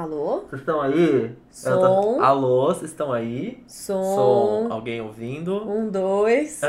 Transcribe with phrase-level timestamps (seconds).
[0.00, 0.42] Alô?
[0.50, 1.30] Vocês estão aí?
[1.50, 1.70] Som.
[1.70, 3.64] Eu tô- Alô, vocês estão aí?
[3.66, 4.66] Som.
[4.70, 5.66] Alguém ouvindo?
[5.66, 6.60] Um, dois.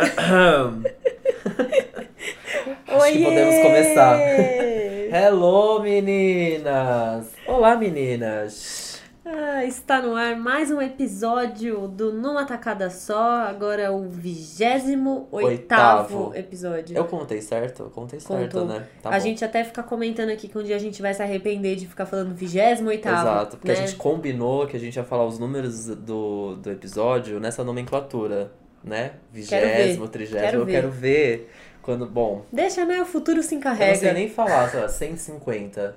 [2.88, 3.12] Acho Oi!
[3.12, 4.18] que podemos começar.
[5.12, 7.28] Hello, meninas!
[7.46, 8.87] Olá, meninas!
[9.30, 13.42] Ah, está no ar mais um episódio do Numa Tacada Só.
[13.42, 16.32] Agora é o vigésimo oitavo Oitavo.
[16.34, 16.96] episódio.
[16.96, 17.84] Eu contei certo?
[17.84, 18.66] Eu contei certo, Contou.
[18.66, 18.88] né?
[19.02, 19.20] Tá a bom.
[19.20, 22.05] gente até fica comentando aqui que um dia a gente vai se arrepender de ficar
[22.05, 23.18] falando vigésimo oitavo.
[23.18, 23.78] Exato, porque né?
[23.78, 28.54] a gente combinou que a gente ia falar os números do, do episódio nessa nomenclatura,
[28.82, 29.15] né?
[29.34, 30.62] Vigésimo, trigésimo.
[30.62, 30.71] Eu ver.
[30.71, 31.51] quero ver
[31.82, 32.06] quando.
[32.06, 33.02] Bom, Deixa, né?
[33.02, 33.98] O futuro se eu não encarrega.
[33.98, 35.95] sei nem falar, sei lá, 150.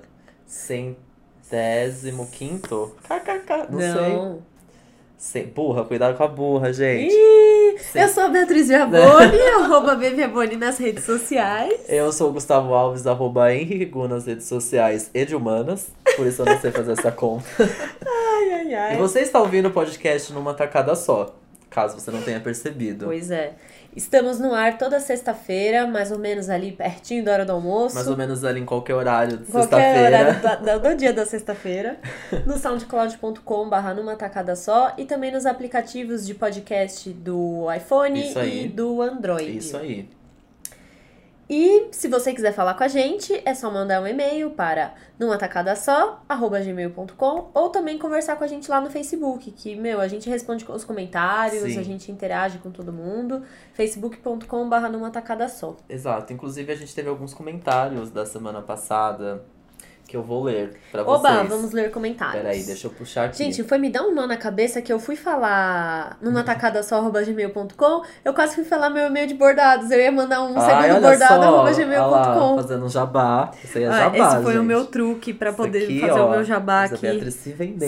[1.55, 2.95] Centésimo quinto?
[3.03, 3.91] KKK, não, sei.
[4.15, 4.39] Não.
[5.17, 7.13] Cem- Burra, cuidado com a burra, gente.
[7.13, 11.73] Ih, eu sou a Beatriz Viaboni, arroba Beviaboni nas redes sociais.
[11.89, 15.89] Eu sou o Gustavo Alves, arroba Henrique Gu nas redes sociais e de humanas.
[16.15, 17.45] Por isso eu não sei fazer essa conta.
[17.59, 18.97] Ai, ai, E ai.
[18.97, 21.35] você está ouvindo o podcast numa tacada só,
[21.69, 23.05] caso você não tenha percebido.
[23.05, 23.53] Pois é.
[23.95, 27.95] Estamos no ar toda sexta-feira, mais ou menos ali pertinho da hora do almoço.
[27.95, 30.17] Mais ou menos ali em qualquer horário de Qualquer sexta-feira.
[30.39, 31.99] horário da- do dia da sexta-feira.
[32.45, 34.93] No soundcloud.com barra numa tacada só.
[34.97, 39.57] E também nos aplicativos de podcast do iPhone e do Android.
[39.57, 40.07] Isso aí.
[41.53, 46.23] E se você quiser falar com a gente, é só mandar um e-mail para numatacadasó,
[47.53, 50.85] ou também conversar com a gente lá no Facebook, que, meu, a gente responde os
[50.85, 51.77] comentários, Sim.
[51.77, 53.43] a gente interage com todo mundo.
[53.73, 55.75] facebook.com barra numatacadasó.
[55.89, 56.31] Exato.
[56.31, 59.43] Inclusive, a gente teve alguns comentários da semana passada
[60.11, 61.47] que eu vou ler pra Oba, vocês.
[61.49, 62.41] vamos ler comentários.
[62.43, 63.37] Peraí, deixa eu puxar aqui.
[63.37, 67.01] Gente, foi me dar um nó na cabeça que eu fui falar numa tacada só,
[67.09, 69.89] gmail.com, eu quase fui falar meu e-mail de bordados.
[69.89, 72.55] Eu ia mandar um Ai, segundo bordado, arroba gmail.com.
[72.57, 73.51] fazendo jabá.
[73.63, 74.65] Isso aí é Ah, jabá, esse foi o gente.
[74.67, 77.31] meu truque pra poder aqui, fazer ó, o meu jabá aqui.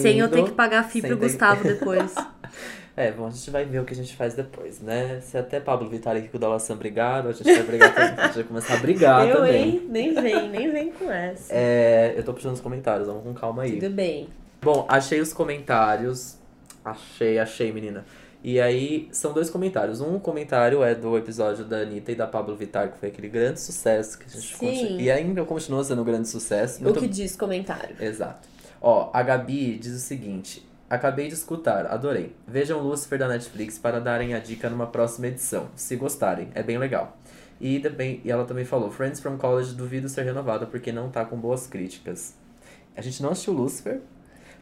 [0.02, 2.16] Sem eu ter que pagar FII pro ter- Gustavo depois.
[2.96, 5.20] É, bom, a gente vai ver o que a gente faz depois, né?
[5.22, 8.14] Se até Pablo Vittar e Rico da Laçã brigaram, a gente vai brigar também.
[8.18, 9.64] A gente vai começar a brigar eu, também.
[9.64, 9.88] hein?
[9.90, 11.52] Nem vem, nem vem com essa.
[11.52, 13.80] É, eu tô puxando os comentários, vamos com calma aí.
[13.80, 14.30] Tudo bem.
[14.62, 16.38] Bom, achei os comentários.
[16.86, 18.06] Achei, achei, menina.
[18.44, 20.00] E aí, são dois comentários.
[20.00, 23.60] Um comentário é do episódio da Anitta e da Pablo Vittar, que foi aquele grande
[23.60, 24.68] sucesso que a gente Sim.
[24.68, 25.02] continua.
[25.02, 26.88] E ainda continua sendo um grande sucesso.
[26.88, 27.96] O que diz comentário?
[28.00, 28.48] Exato.
[28.82, 32.36] Ó, a Gabi diz o seguinte: Acabei de escutar, adorei.
[32.48, 36.78] Vejam Lucifer da Netflix para darem a dica numa próxima edição, se gostarem, é bem
[36.78, 37.18] legal.
[37.60, 41.24] E, também, e ela também falou: Friends from College duvido ser renovada porque não tá
[41.26, 42.36] com boas críticas.
[42.96, 44.02] A gente não assistiu Lucifer,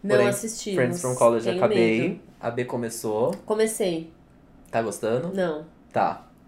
[0.04, 0.76] Não porém, assistimos.
[0.78, 2.00] Friends from College Tenho acabei.
[2.02, 2.20] medo.
[2.40, 3.34] A B começou.
[3.46, 4.12] Comecei.
[4.72, 5.34] Tá gostando?
[5.34, 5.66] Não.
[5.92, 6.28] Tá.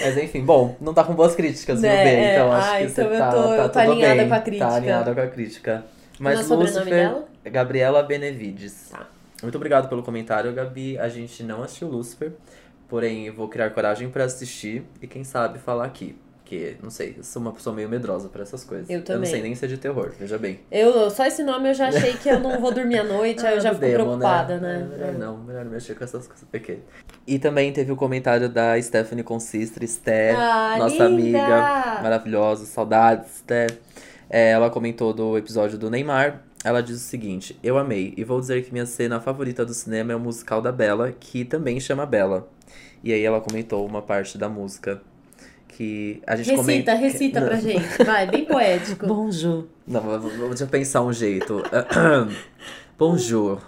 [0.00, 2.10] Mas enfim, bom, não tá com boas críticas, Né, B?
[2.10, 2.34] é.
[2.34, 4.28] Então acho Ah, que então você eu tá, tô- tá eu tô alinhada bem.
[4.28, 4.66] com a crítica.
[4.68, 5.84] Tá alinhada com a crítica.
[6.18, 7.28] Mas Qual é o sobrenome Lucifer, dela?
[7.44, 8.88] Gabriela Benevides.
[8.90, 9.06] Tá.
[9.42, 10.96] Muito obrigado pelo comentário, Gabi.
[10.98, 12.32] A gente não assistiu Lucifer,
[12.88, 16.16] porém eu vou criar coragem pra assistir e quem sabe falar aqui.
[16.42, 18.88] Porque, não sei, eu sou uma pessoa meio medrosa pra essas coisas.
[18.90, 19.20] Eu Eu também.
[19.22, 20.60] não sei nem se é de terror, veja bem.
[20.70, 23.54] Eu, só esse nome eu já achei que eu não vou dormir à noite, aí
[23.56, 24.86] eu já Ah, fico demo, preocupada, né?
[24.92, 26.82] É, melhor não, melhor não mexer com essas coisas pequenas.
[27.26, 31.38] E também teve o comentário da Stephanie Consistre, Sté, Ah, nossa linda!
[31.42, 33.68] amiga maravilhosa, saudades, Sté.
[34.28, 36.42] É, ela comentou do episódio do Neymar.
[36.64, 40.12] Ela diz o seguinte: Eu amei, e vou dizer que minha cena favorita do cinema
[40.12, 42.48] é o musical da Bela, que também chama Bela.
[43.02, 45.02] E aí ela comentou uma parte da música
[45.68, 46.94] que a gente Recita, comenta.
[46.94, 47.48] recita Não.
[47.48, 48.04] pra gente.
[48.04, 49.06] Vai, bem poético.
[49.08, 49.66] Bonjour.
[49.86, 51.62] Não, vou- deixa eu pensar um jeito.
[52.98, 53.60] Bonjour.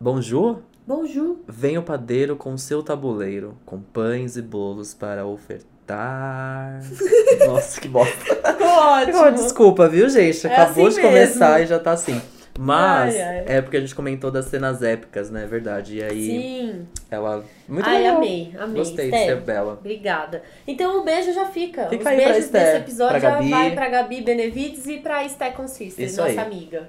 [0.00, 0.62] Bonjour?
[0.86, 1.38] Bonjour.
[1.48, 5.72] Vem o padeiro com seu tabuleiro, com pães e bolos para ofertar.
[7.46, 8.14] Nossa, que bosta.
[8.60, 9.30] Ótimo.
[9.32, 10.46] Desculpa, viu, gente?
[10.46, 11.64] É Acabou assim de começar mesmo.
[11.64, 12.20] e já tá assim.
[12.56, 13.44] Mas Ai, ai.
[13.48, 15.44] é porque a gente comentou das cenas épicas, né?
[15.44, 15.96] Verdade.
[15.98, 16.86] E aí Sim.
[17.10, 17.44] ela.
[17.68, 18.16] Muito Ai, legal.
[18.18, 18.76] amei, amei.
[18.76, 19.72] Gostei de Esther, ser bela.
[19.72, 20.42] Obrigada.
[20.66, 21.88] Então o beijo já fica.
[21.88, 26.06] Fica Os beijos Esther, desse episódio já vai pra Gabi Benevides e pra Esté Consistent,
[26.06, 26.38] Isso nossa aí.
[26.38, 26.88] amiga.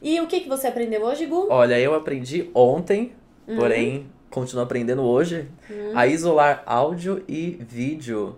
[0.00, 1.48] E o que, que você aprendeu hoje, Gu?
[1.50, 3.12] Olha, eu aprendi ontem,
[3.46, 3.56] Uhum.
[3.56, 5.46] porém continuo aprendendo hoje,
[5.94, 8.36] a isolar áudio e vídeo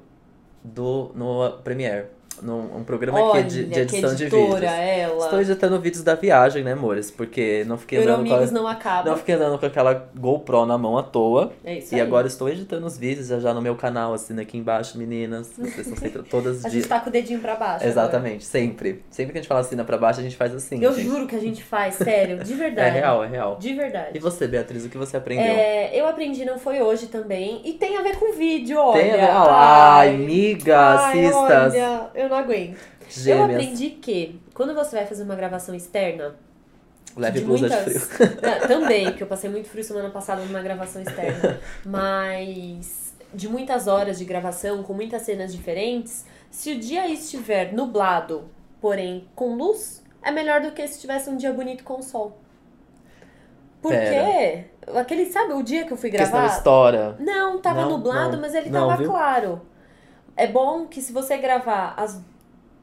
[0.62, 2.13] do no Premiere.
[2.44, 4.62] Num um programa que é Olha, de, de que edição de vídeos.
[4.62, 5.24] ela.
[5.24, 7.10] Estou editando vídeos da viagem, né, amores?
[7.10, 9.10] Porque não fiquei andando com, a, não acaba.
[9.10, 11.52] não fiquei andando com aquela GoPro na mão à toa.
[11.64, 12.00] É isso E aí.
[12.06, 15.52] agora estou editando os vídeos já, já no meu canal, assina aqui embaixo, meninas.
[15.56, 17.86] Vocês estão sempre todas A gente tá com o dedinho pra baixo.
[17.86, 19.02] Exatamente, sempre.
[19.10, 20.76] Sempre que a gente fala assina pra baixo, a gente faz assim.
[20.76, 20.92] agora.
[20.92, 21.08] Eu gente.
[21.08, 22.94] juro que a gente faz, sério, de É verdade.
[22.98, 23.56] real, é real.
[23.58, 24.10] De verdade.
[24.14, 25.44] E você, Beatriz, o que você aprendeu?
[25.46, 27.60] É, eu aprendi, não foi hoje também.
[27.64, 29.00] E tem a ver com vídeo, olha.
[29.00, 29.22] Tem a ver.
[29.30, 31.72] Ah, Ai, amiga, ai, assistas.
[31.74, 32.78] Olha, eu não aguento.
[33.00, 33.50] Eu Gêmeas.
[33.50, 36.34] aprendi que quando você vai fazer uma gravação externa,
[37.16, 38.28] Leve de blusa muitas- de frio.
[38.42, 41.60] Não, também, porque eu passei muito frio semana passada numa gravação externa.
[41.84, 48.44] Mas de muitas horas de gravação, com muitas cenas diferentes, se o dia estiver nublado,
[48.80, 52.38] porém com luz, é melhor do que se tivesse um dia bonito com sol.
[53.82, 54.64] Porque Pera.
[55.00, 56.46] aquele, sabe, o dia que eu fui Porque gravar.
[56.46, 57.16] estoura.
[57.20, 58.40] Não, tava Não, nublado, não.
[58.40, 59.10] mas ele Não, tava viu?
[59.10, 59.60] claro.
[60.36, 62.20] É bom que se você gravar às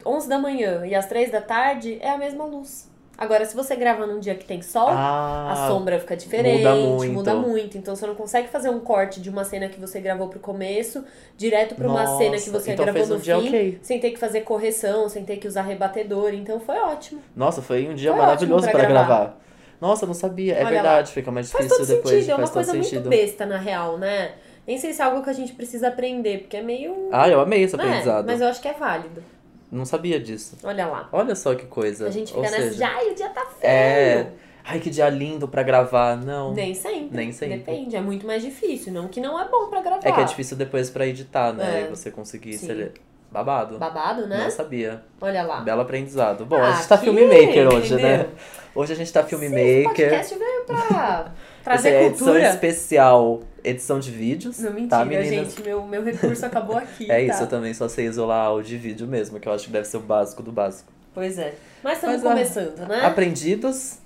[0.04, 2.90] 11 da manhã e às 3 da tarde, é a mesma luz.
[3.18, 6.74] Agora, se você grava num dia que tem sol, Ah, a sombra fica diferente, muda
[6.74, 7.12] muito.
[7.12, 7.78] muda muito.
[7.78, 11.04] Então você não consegue fazer um corte de uma cena que você gravou pro começo,
[11.36, 13.78] direto pra uma Nossa, cena que você então gravou um no fim, ok.
[13.82, 16.32] sem ter que fazer correção, sem ter que usar rebatedor.
[16.32, 17.20] Então foi ótimo.
[17.36, 19.06] Nossa, foi um dia Foi maravilhoso para pra gravar.
[19.06, 19.38] gravar.
[19.80, 20.54] Nossa, não sabia.
[20.54, 22.14] É Olha verdade, fica mais Faz difícil todo depois.
[22.14, 22.92] sentido, é uma faz coisa sentido.
[23.02, 24.32] muito besta, na real, né?
[24.66, 27.08] Nem sei se é algo que a gente precisa aprender, porque é meio.
[27.12, 28.26] Ah, eu amei esse É, aprendizado.
[28.26, 29.22] mas eu acho que é válido.
[29.70, 30.56] Não sabia disso.
[30.62, 31.08] Olha lá.
[31.12, 32.06] Olha só que coisa.
[32.06, 33.72] A gente Ou fica nessa seja, de, ai, o dia tá feio.
[33.72, 34.26] É.
[34.64, 36.16] Ai, que dia lindo pra gravar.
[36.16, 36.52] Não.
[36.52, 37.08] Nem sempre.
[37.16, 37.56] Nem sempre.
[37.58, 38.92] Depende, é muito mais difícil.
[38.92, 40.06] Não que não é bom pra gravar.
[40.06, 41.80] É que é difícil depois pra editar, né?
[41.80, 41.84] É.
[41.86, 42.92] E você conseguir ser
[43.30, 43.78] babado.
[43.78, 44.44] Babado, né?
[44.44, 45.02] Não sabia.
[45.20, 45.62] Olha lá.
[45.62, 46.44] Belo aprendizado.
[46.44, 48.14] Bom, Ah, a gente tá filmmaker hoje, né?
[48.14, 48.30] entendeu?
[48.74, 49.84] Hoje a gente tá Esse filmmaker.
[50.10, 51.32] podcast veio pra Essa
[51.64, 52.48] trazer é a edição cultura.
[52.50, 54.58] especial, edição de vídeos.
[54.58, 55.28] Não, mentira, tá, meninas?
[55.54, 55.62] gente.
[55.62, 57.10] Meu, meu recurso acabou aqui.
[57.10, 57.34] É tá?
[57.34, 59.86] isso, eu também só sei isolar áudio e vídeo mesmo, que eu acho que deve
[59.86, 60.92] ser o básico do básico.
[61.14, 61.54] Pois é.
[61.82, 63.04] Mas estamos Mas, começando, né?
[63.04, 63.98] Aprendidos,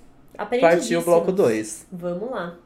[0.61, 1.87] partiu o bloco 2.
[1.91, 2.57] Vamos lá.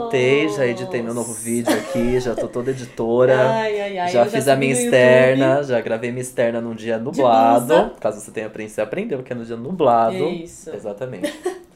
[0.00, 3.38] Voltei, já editei meu novo vídeo aqui, já tô toda editora.
[3.52, 4.08] Ai, ai, ai.
[4.10, 7.92] já fiz a minha externa, já gravei minha externa num dia nublado.
[8.00, 10.28] Caso você tenha aprendido, você aprendeu que é no dia nublado.
[10.28, 10.70] Isso.
[10.70, 11.32] Exatamente.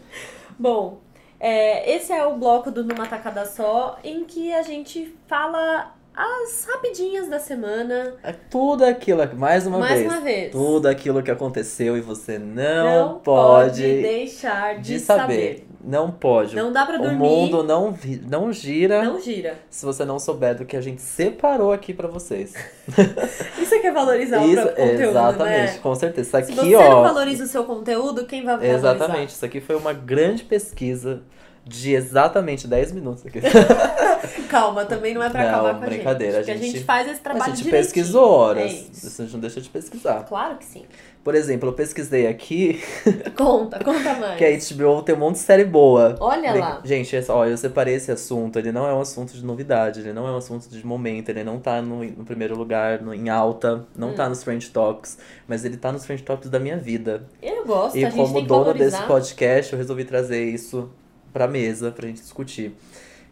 [0.58, 1.00] Bom,
[1.38, 6.64] é, esse é o bloco do Numa Tacada Só, em que a gente fala as
[6.64, 8.14] rapidinhas da semana.
[8.22, 10.10] É tudo aquilo, mais uma mais vez.
[10.10, 10.50] uma vez.
[10.50, 15.65] Tudo aquilo que aconteceu e você não, Não pode, deixar de, de saber.
[15.88, 16.56] Não pode.
[16.56, 17.16] Não dá pra o dormir.
[17.16, 17.96] mundo não,
[18.28, 19.54] não gira Não gira.
[19.70, 22.52] se você não souber do que a gente separou aqui pra vocês.
[23.62, 25.78] Isso é que é valorizar o Isso, próprio conteúdo, exatamente, né?
[25.80, 26.40] com certeza.
[26.40, 27.02] Isso Se aqui, você não ó.
[27.04, 28.76] valoriza o seu conteúdo, quem vai valorizar?
[28.96, 31.22] Exatamente, isso aqui foi uma grande pesquisa
[31.64, 33.40] de exatamente 10 minutos aqui.
[34.48, 36.42] Calma, também não é pra Não, acabar com a brincadeira, gente.
[36.42, 37.82] a porque a gente- gente faz esse a trabalho gente direitinho.
[37.94, 38.72] pesquisou horas.
[38.72, 38.74] É.
[38.92, 40.24] Isso a gente não deixa de pesquisar.
[40.28, 40.84] Claro que sim.
[41.26, 42.80] Por exemplo, eu pesquisei aqui
[43.36, 44.38] Conta, conta mais.
[44.38, 46.14] que a HBO tem um monte de série boa.
[46.20, 46.80] Olha lá.
[46.84, 48.60] Gente, essa- ó, eu separei esse assunto.
[48.60, 51.42] Ele não é um assunto de novidade, ele não é um assunto de momento, ele
[51.42, 54.14] não tá no, no primeiro lugar, no- em alta, não Hum.
[54.14, 55.18] tá nos Friend Topics,
[55.48, 57.26] mas ele tá nos Friend Topics da minha vida.
[57.42, 58.98] Eu gosto, E a gente como tem que dono valorizar.
[58.98, 60.88] desse podcast, eu resolvi trazer isso
[61.32, 62.72] pra mesa pra gente discutir.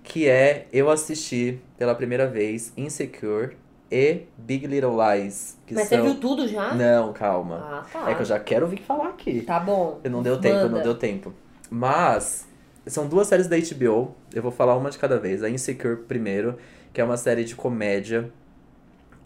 [0.02, 3.56] Que é eu assisti pela primeira vez Insecure
[3.94, 5.56] e Big Little Lies.
[5.64, 5.99] Que Mas são...
[5.99, 6.75] você viu tudo já?
[6.75, 7.56] Não, calma.
[7.62, 8.11] Ah, tá.
[8.11, 9.43] É que eu já quero vir falar aqui.
[9.43, 10.00] Tá bom.
[10.02, 10.69] Eu não deu tempo, Manda.
[10.70, 11.32] não deu tempo.
[11.70, 12.49] Mas,
[12.85, 14.12] são duas séries da HBO.
[14.35, 15.44] Eu vou falar uma de cada vez.
[15.44, 16.58] A Insecure primeiro,
[16.93, 18.32] que é uma série de comédia.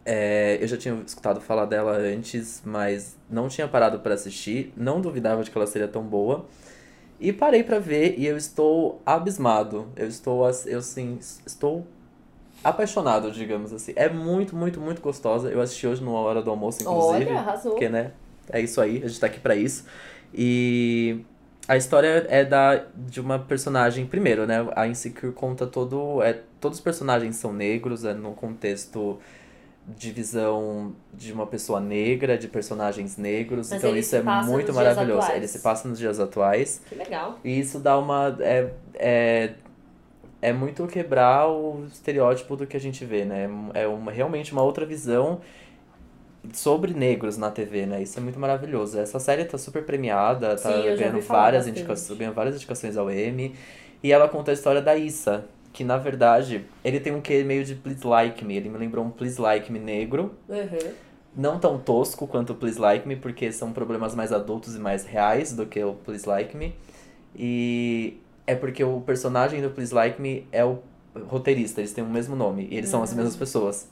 [0.04, 4.70] É, eu já tinha escutado falar dela antes, mas não tinha parado pra assistir.
[4.76, 6.46] Não duvidava de que ela seria tão boa.
[7.18, 9.88] E parei pra ver e eu estou abismado.
[9.96, 11.86] Eu estou, eu sim, estou
[12.62, 13.92] apaixonado, digamos assim.
[13.96, 15.48] É muito, muito, muito gostosa.
[15.48, 17.30] Eu assisti hoje numa hora do almoço, inclusive.
[17.30, 17.72] Olha, arrasou.
[17.72, 18.12] Porque, né?
[18.50, 19.84] É isso aí, a gente tá aqui pra isso.
[20.32, 21.20] E
[21.66, 24.66] a história é da de uma personagem, primeiro, né?
[24.74, 26.22] A Insecure conta todo.
[26.22, 29.18] É, todos os personagens são negros, é no contexto
[29.86, 33.70] de visão de uma pessoa negra, de personagens negros.
[33.70, 35.30] Mas então isso é muito maravilhoso.
[35.32, 36.82] Ele se passa nos dias atuais.
[36.88, 37.38] Que legal.
[37.44, 38.36] E isso dá uma.
[38.40, 39.52] É, é,
[40.40, 43.48] é muito quebrar o estereótipo do que a gente vê, né?
[43.74, 45.40] É uma, realmente uma outra visão
[46.52, 48.02] sobre negros na TV, né?
[48.02, 48.98] Isso é muito maravilhoso.
[48.98, 53.54] Essa série tá super premiada, tá Sim, ganhando várias indicações, ganhando várias indicações ao Emmy.
[54.02, 57.64] E ela conta a história da Issa, que na verdade, ele tem um quê meio
[57.64, 58.56] de Please Like Me.
[58.56, 60.34] Ele me lembrou um Please Like Me negro.
[60.48, 60.92] Uhum.
[61.36, 65.04] Não tão tosco quanto o Please Like Me, porque são problemas mais adultos e mais
[65.04, 66.74] reais do que o Please Like Me.
[67.34, 68.18] E
[68.48, 70.78] é porque o personagem do Please Like Me é o
[71.26, 73.16] roteirista, eles têm o mesmo nome, e eles são as Uhum.
[73.18, 73.88] mesmas pessoas.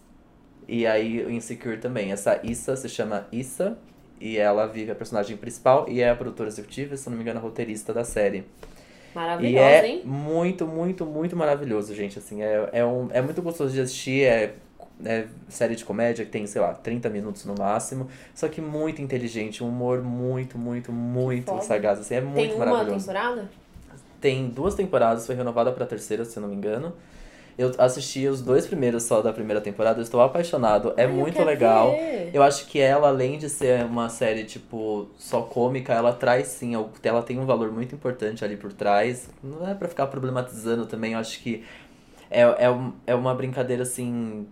[0.66, 2.10] E aí o Insecure também.
[2.10, 3.76] Essa Issa se chama Issa,
[4.18, 7.38] e ela vive a personagem principal e é a produtora executiva, se não me engano,
[7.38, 8.38] a roteirista da série.
[8.38, 10.02] E Maravilhosa, é hein?
[10.04, 12.18] muito, muito, muito maravilhoso, gente.
[12.18, 14.54] Assim, é, é, um, é muito gostoso de assistir, é
[15.04, 18.08] é, série de comédia que tem, sei lá, 30 minutos no máximo.
[18.34, 21.98] Só que muito inteligente, um humor muito, muito, muito sagaz.
[21.98, 23.06] Assim, é muito Tem uma maravilhoso.
[23.06, 23.50] temporada?
[24.20, 26.92] Tem duas temporadas, foi renovada pra terceira, se eu não me engano.
[27.58, 31.14] Eu assisti os dois primeiros só da primeira temporada, eu estou apaixonado, é Ai, eu
[31.14, 31.90] muito quero legal.
[31.90, 32.30] ver.
[32.34, 36.74] Eu acho que ela, além de ser uma série, tipo, só cômica, ela traz sim,
[37.02, 39.30] ela tem um valor muito importante ali por trás.
[39.42, 41.64] Não é pra ficar problematizando também, eu acho que
[42.30, 44.46] é, é, é uma brincadeira assim.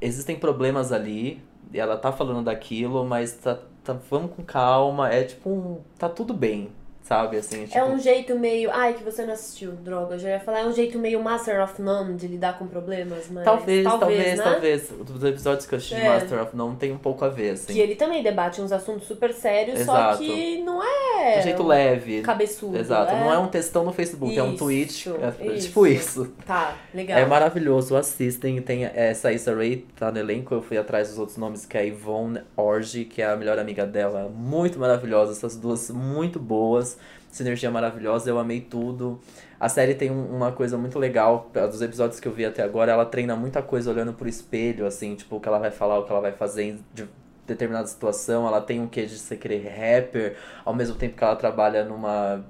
[0.00, 1.42] Existem problemas ali,
[1.72, 5.78] e ela tá falando daquilo, mas tá, tá, vamos com calma, é tipo um.
[5.98, 6.70] Tá tudo bem,
[7.10, 7.38] sabe?
[7.38, 8.70] Assim, tipo, É um jeito meio.
[8.70, 10.14] Ai, que você não assistiu, droga.
[10.14, 13.28] Eu já ia falar, é um jeito meio Master of None de lidar com problemas,
[13.28, 13.44] mas.
[13.44, 14.44] Talvez, talvez, né?
[14.44, 14.92] talvez.
[14.92, 16.08] Os episódios que eu assisti de É.
[16.08, 17.72] Master of None tem um pouco a ver, assim.
[17.72, 20.18] Que ele também debate uns assuntos super sérios, Exato.
[20.18, 21.38] só que não é.
[21.38, 22.22] De jeito um leve.
[22.22, 22.78] Cabeçudo.
[22.78, 25.10] Exato, não é um textão no Facebook, é um Isso, tweet.
[25.40, 25.66] É, isso.
[25.66, 26.32] tipo isso.
[26.46, 27.18] Tá, legal.
[27.18, 28.62] É maravilhoso, assistem.
[28.62, 30.54] Tem essa Issa Rae, tá no elenco.
[30.54, 33.58] Eu fui atrás dos outros nomes, que é a Yvonne Orji, que é a melhor
[33.58, 34.30] amiga dela.
[34.32, 36.99] Muito maravilhosa, essas duas muito boas.
[37.30, 39.20] Sinergia maravilhosa, eu amei tudo.
[39.58, 42.90] A série tem um- uma coisa muito legal, dos episódios que eu vi até agora,
[42.92, 46.04] ela treina muita coisa olhando pro espelho, assim, tipo, o que ela vai falar, o
[46.04, 47.08] que ela vai fazer em de
[47.46, 48.46] determinada situação.
[48.46, 52.44] Ela tem um quê de ser querer rapper, ao mesmo tempo que ela trabalha numa,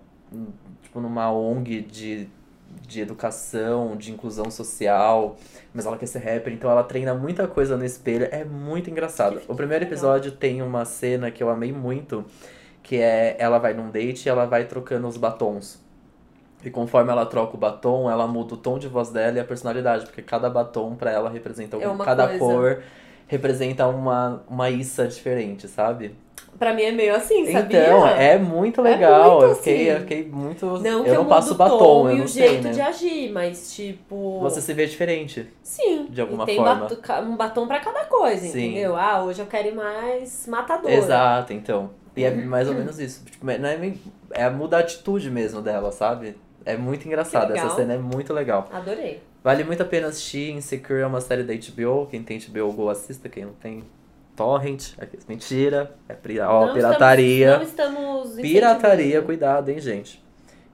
[0.82, 2.28] tipo, numa ONG de
[2.86, 5.36] de educação, de inclusão social,
[5.74, 9.40] mas ela quer ser rapper, então ela treina muita coisa no espelho, é muito engraçado.
[9.48, 12.24] O primeiro episódio tem uma cena que eu amei muito,
[12.82, 15.80] que é ela vai num date e ela vai trocando os batons.
[16.64, 19.44] E conforme ela troca o batom, ela muda o tom de voz dela e a
[19.44, 22.38] personalidade, porque cada batom pra ela representa É algum, cada coisa.
[22.44, 22.82] cor
[23.26, 26.14] representa uma uma Issa diferente, sabe?
[26.58, 27.84] Pra mim é meio assim, sabia?
[27.84, 29.30] Então, é muito legal.
[29.38, 29.94] muito eu, fiquei, assim.
[29.94, 30.66] eu fiquei muito.
[30.80, 32.70] Não eu não passo o batom, tom eu e não o sei, jeito né?
[32.72, 34.40] de agir, mas tipo.
[34.40, 35.48] Você se vê diferente.
[35.62, 36.08] Sim.
[36.10, 36.88] de alguma e tem forma.
[36.96, 38.66] ca- um batom pra cada coisa, Sim.
[38.72, 38.96] entendeu?
[38.96, 40.92] Ah, hoje eu quero ir mais matadora.
[40.92, 41.90] Exato, então.
[42.20, 43.24] E é mais ou menos isso.
[43.24, 44.00] Tipo, não é, nem-
[44.30, 46.36] é muda a atitude mesmo dela, sabe?
[46.64, 47.52] É muito engraçado.
[47.52, 48.68] Essa cena é muito legal.
[48.72, 49.22] Adorei.
[49.42, 50.52] Vale muito a pena assistir.
[50.52, 52.06] Insecure é uma série da HBO.
[52.10, 53.82] Quem tem HBO Go assista, quem não tem.
[54.36, 54.92] Torrent.
[54.98, 55.94] É Mentira.
[56.08, 57.62] É pri- ó, Não pirataria.
[57.62, 60.22] Estamos, não estamos Pirataria, cuidado, hein, gente.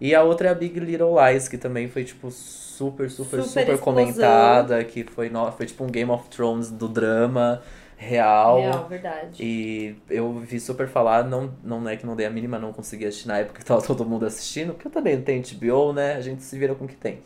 [0.00, 3.64] E a outra é a Big Little Lies, que também foi, tipo, super, super, Super
[3.64, 4.84] super, comentada.
[4.84, 5.50] Que foi, no...
[5.52, 7.62] foi tipo um Game of Thrones do drama
[7.96, 8.60] real.
[8.60, 9.42] Real, verdade.
[9.42, 13.06] E eu vi super falar, não, não é que não dei a mínima, não consegui
[13.06, 16.14] assistir na época que tava todo mundo assistindo, porque eu também não tenho HBO, né?
[16.14, 17.20] A gente se vira com o que tem.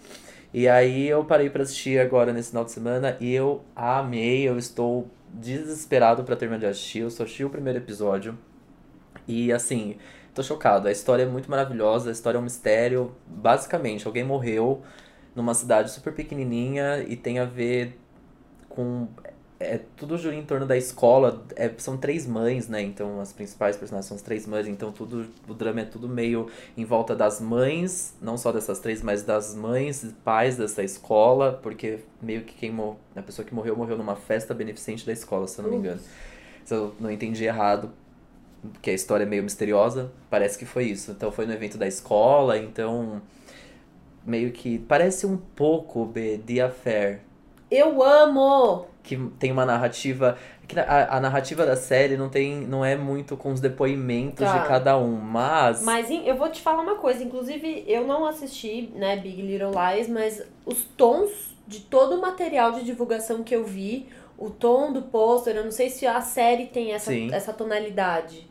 [0.53, 4.59] E aí eu parei pra assistir agora nesse final de semana e eu amei, eu
[4.59, 7.01] estou desesperado pra terminar de assistir.
[7.01, 8.37] Eu só assisti o primeiro episódio.
[9.29, 9.97] E assim,
[10.35, 10.89] tô chocado.
[10.89, 13.15] A história é muito maravilhosa, a história é um mistério.
[13.27, 14.83] Basicamente, alguém morreu
[15.37, 17.97] numa cidade super pequenininha e tem a ver
[18.69, 19.07] com
[19.61, 21.45] é tudo gira em torno da escola.
[21.55, 22.81] É, são três mães, né?
[22.83, 24.67] Então as principais personagens são as três mães.
[24.67, 29.03] Então tudo o drama é tudo meio em volta das mães, não só dessas três,
[29.03, 33.55] mas das mães e pais dessa escola, porque meio que quem mo- a pessoa que
[33.55, 36.01] morreu morreu numa festa beneficente da escola, se eu não me engano.
[36.65, 37.91] Se eu não entendi errado,
[38.73, 41.11] porque a história é meio misteriosa, parece que foi isso.
[41.11, 43.21] Então foi no evento da escola, então
[44.25, 47.21] meio que parece um pouco B, The Affair,
[47.71, 48.90] Eu amo!
[49.03, 50.37] Que tem uma narrativa
[50.69, 54.59] que a, a narrativa da série não tem não é muito com os depoimentos Tá.
[54.59, 58.91] de cada um mas, Mas eu vou te falar uma coisa, inclusive eu não assisti,
[58.95, 61.31] né, Big Little Lies, mas os tons
[61.67, 65.71] de todo o material de divulgação que eu vi, o tom do pôster, eu não
[65.71, 67.33] sei se a série tem essa, Sim.
[67.33, 68.50] essa tonalidade.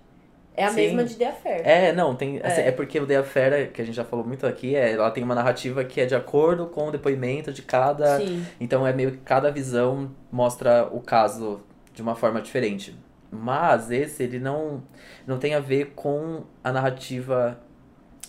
[0.55, 0.75] É a Sim.
[0.75, 1.61] mesma de The Affair.
[1.67, 2.67] é não tem assim, É.
[2.67, 2.71] é.
[2.71, 5.35] porque o The Affair que a gente já falou muito aqui é ela tem uma
[5.35, 8.45] narrativa que é de acordo com o depoimento de cada Sim.
[8.59, 11.61] então é meio que cada visão mostra o caso
[11.93, 12.93] de uma forma diferente
[13.31, 14.83] mas esse ele não
[15.25, 17.57] não tem a ver com a narrativa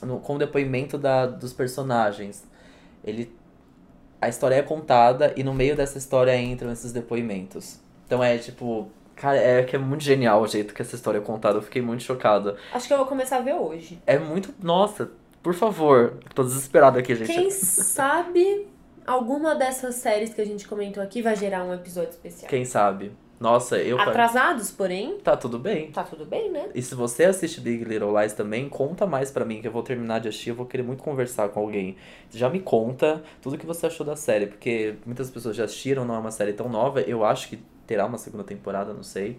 [0.02, 2.46] no- com o depoimento da, dos personagens
[3.02, 3.34] ele
[4.20, 7.80] a história é contada e no meio dessa história entram esses depoimentos.
[8.06, 11.20] Então é tipo, cara, é que é muito genial o jeito que essa história é
[11.20, 11.58] contada.
[11.58, 12.56] Eu fiquei muito chocado.
[12.72, 14.00] Acho que eu vou começar a ver hoje.
[14.06, 15.10] É muito, nossa,
[15.42, 17.26] por favor, tô desesperado aqui, gente.
[17.26, 18.66] Quem sabe
[19.06, 22.48] alguma dessas séries que a gente comentou aqui vai gerar um episódio especial.
[22.48, 23.12] Quem sabe?
[23.38, 25.90] Nossa, eu Atrasados, porém, tá tudo bem.
[25.90, 26.68] tá tudo bem, né?
[26.74, 29.82] E se você assiste Big Little Lies também, conta mais pra mim, que eu vou
[29.82, 31.96] terminar de assistir, eu vou querer muito conversar com alguém.
[32.30, 36.16] Já me conta tudo que você achou da série, porque muitas pessoas já assistiram, não
[36.16, 37.58] é uma série tão nova, eu acho que
[37.90, 39.36] terá uma segunda temporada, não sei.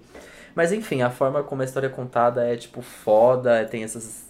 [0.54, 4.26] Mas enfim, a forma como a história é contada é tipo foda, tem essas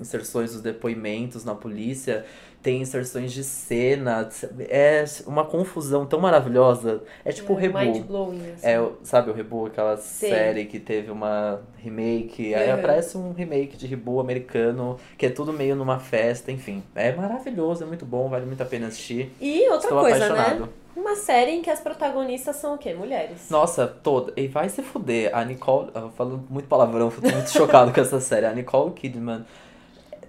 [0.00, 2.24] inserções dos depoimentos na polícia.
[2.66, 4.28] Tem inserções de cena,
[4.68, 7.00] é uma confusão tão maravilhosa.
[7.24, 7.78] É tipo o É, Rebu.
[7.78, 8.66] mind-blowing, assim.
[8.66, 10.30] É, o- sabe o Rebu, aquela Sei.
[10.30, 12.52] série que teve uma remake.
[12.56, 12.74] Aí Uhum.
[12.74, 16.82] aparece um remake de Rebu americano, que é tudo meio numa festa, enfim.
[16.96, 19.30] É maravilhoso, é muito bom, vale muito a pena assistir.
[19.40, 20.60] E outra Estou coisa, apaixonado.
[20.62, 20.68] né?
[20.96, 22.94] Uma série em que as protagonistas são o quê?
[22.94, 23.48] Mulheres.
[23.48, 24.32] Nossa, toda.
[24.36, 25.30] E vai se fuder.
[25.32, 25.90] A Nicole.
[25.94, 28.46] Eu falo muito palavrão, tô muito chocado com essa série.
[28.46, 29.44] A Nicole Kidman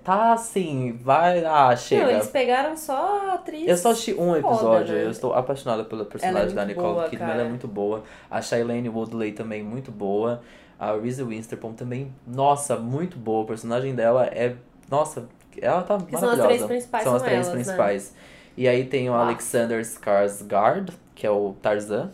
[0.08, 1.44] tá assim, vai.
[1.44, 2.04] Ah, chega.
[2.04, 3.68] Não, eles pegaram só a atriz.
[3.68, 5.04] Eu só assisti um episódio, né?
[5.04, 7.34] eu estou apaixonada pela personagem da muito Nicole boa, Kidman, cara.
[7.40, 8.04] ela é muito boa.
[8.32, 10.42] A Shailene Woodley também muito boa.
[10.80, 13.44] A Reese Witherspoon também, nossa, muito boa.
[13.44, 14.56] O personagem dela é,
[14.90, 15.28] nossa,
[15.62, 16.48] ela tá Que são as maravilhosa.
[16.48, 17.64] três principais, São as são três elas, né?
[17.64, 18.16] principais.
[18.56, 19.24] E aí tem o Uau.
[19.24, 22.12] Alexander Skarsgård, que é o Tarzan,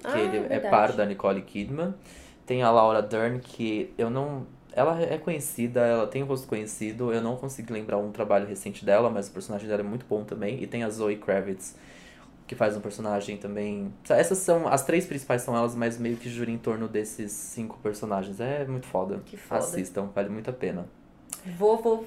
[0.00, 0.68] que Ah, ele é verdade.
[0.70, 1.92] par da Nicole Kidman.
[2.46, 4.46] Tem a Laura Dern, que eu não.
[4.76, 7.10] Ela é conhecida, ela tem um rosto conhecido.
[7.10, 10.22] Eu não consegui lembrar um trabalho recente dela, mas o personagem dela é muito bom
[10.22, 10.62] também.
[10.62, 11.74] E tem a Zoe Kravitz,
[12.46, 13.90] que faz um personagem também.
[14.08, 14.68] Essas são.
[14.68, 18.38] As três principais são elas, mas meio que gira em torno desses cinco personagens.
[18.38, 19.22] É muito foda.
[19.24, 19.60] Que foda.
[19.60, 20.86] Assistam, vale muito a pena.
[21.56, 22.04] Vou, vou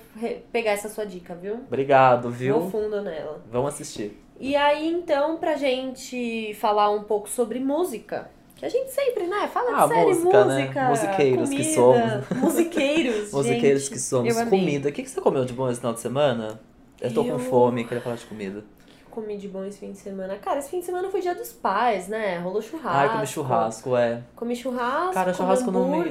[0.51, 1.55] pegar essa sua dica, viu?
[1.55, 2.69] Obrigado, Vou viu?
[2.69, 3.41] fundo nela.
[3.51, 4.21] Vamos assistir.
[4.39, 8.29] E aí, então, pra gente falar um pouco sobre música.
[8.59, 9.47] Que a gente sempre, né?
[9.47, 10.61] Fala Ah, de série, música, né?
[10.61, 10.89] música.
[10.89, 12.29] Musiqueiros que comida, somos.
[12.43, 13.31] Musiqueiros.
[13.31, 14.41] Musiqueiros que somos.
[14.43, 14.89] Comida.
[14.89, 16.59] O que, que você comeu de bom esse final de semana?
[16.99, 18.63] Eu tô Eu- com fome, queria falar de comida.
[19.09, 20.35] Comi de bom esse fim de semana.
[20.37, 22.37] Cara, esse fim de semana foi dia dos pais, né?
[22.39, 22.89] Rolou churrasco.
[22.97, 24.21] Ai, comi churrasco, é.
[24.35, 25.13] Comi churrasco.
[25.13, 25.87] Cara, churrasco não.
[25.89, 26.03] Não.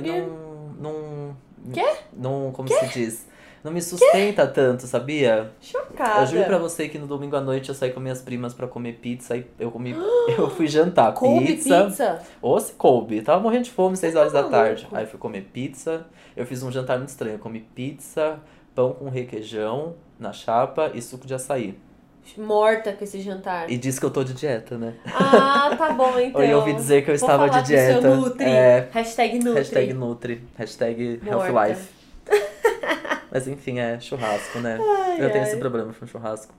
[0.81, 1.37] não
[1.73, 1.87] Quê?
[2.13, 2.51] Não.
[2.53, 3.27] Como se diz?
[3.63, 5.51] Não me sustenta tanto, sabia?
[5.61, 6.23] Chocada.
[6.23, 8.67] Eu juro pra você que no domingo à noite eu saí com minhas primas pra
[8.67, 9.95] comer pizza e eu comi.
[10.37, 11.85] eu fui jantar pizza.
[11.85, 12.23] pizza.
[12.41, 13.21] Ou se coube.
[13.23, 14.57] Tava morrendo de fome, 6 horas da maluco.
[14.57, 14.89] tarde.
[14.93, 16.07] Aí fui comer pizza.
[16.37, 17.35] Eu fiz um jantar muito estranho.
[17.35, 18.39] Eu comi pizza,
[18.75, 21.79] pão com requeijão na chapa e suco de açaí.
[22.37, 23.71] Morta com esse jantar.
[23.71, 24.95] E disse que eu tô de dieta, né?
[25.07, 26.43] Ah, tá bom, então.
[26.43, 28.17] Eu ouvi dizer que eu Vou estava de do seu dieta.
[28.17, 28.45] Nutri.
[28.45, 28.89] É.
[28.93, 29.55] Hashtag Nutri.
[29.55, 30.45] Hashtag Nutri.
[30.57, 31.21] Hashtag.
[31.25, 31.89] Health Life.
[33.31, 34.79] Mas enfim, é churrasco, né?
[34.81, 35.51] Ai, eu tenho ai.
[35.51, 36.55] esse problema com churrasco.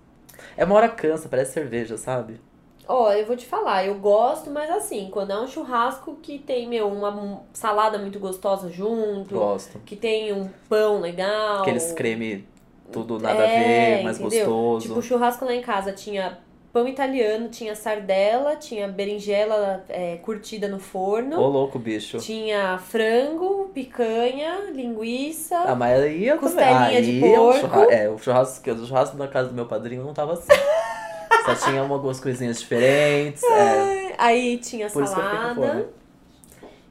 [0.56, 2.40] É uma hora cansa, parece cerveja, sabe?
[2.88, 6.68] Ó, eu vou te falar, eu gosto, mas assim, quando é um churrasco que tem,
[6.68, 9.80] meu, uma salada muito gostosa junto, Gosto.
[9.86, 11.62] que tem um pão legal.
[11.62, 12.48] Aqueles creme
[12.92, 14.48] tudo nada É, a ver, mais entendeu?
[14.48, 14.88] gostoso.
[14.88, 16.40] Tipo, o churrasco lá em casa tinha
[16.72, 22.18] pão italiano, tinha sardela, tinha berinjela é, curtida no forno, Ô louco, bicho.
[22.20, 25.58] tinha frango, picanha, linguiça.
[25.58, 26.56] Ah, mas aí eu também.
[26.66, 27.60] Costelinha de Aí é porco.
[27.60, 30.48] churra- É, o churrasco, o churrasco na casa do meu padrinho não tava assim.
[31.46, 33.42] Só tinha algumas coisinhas diferentes.
[33.44, 34.14] É.
[34.18, 35.88] Aí tinha Por isso que eu salada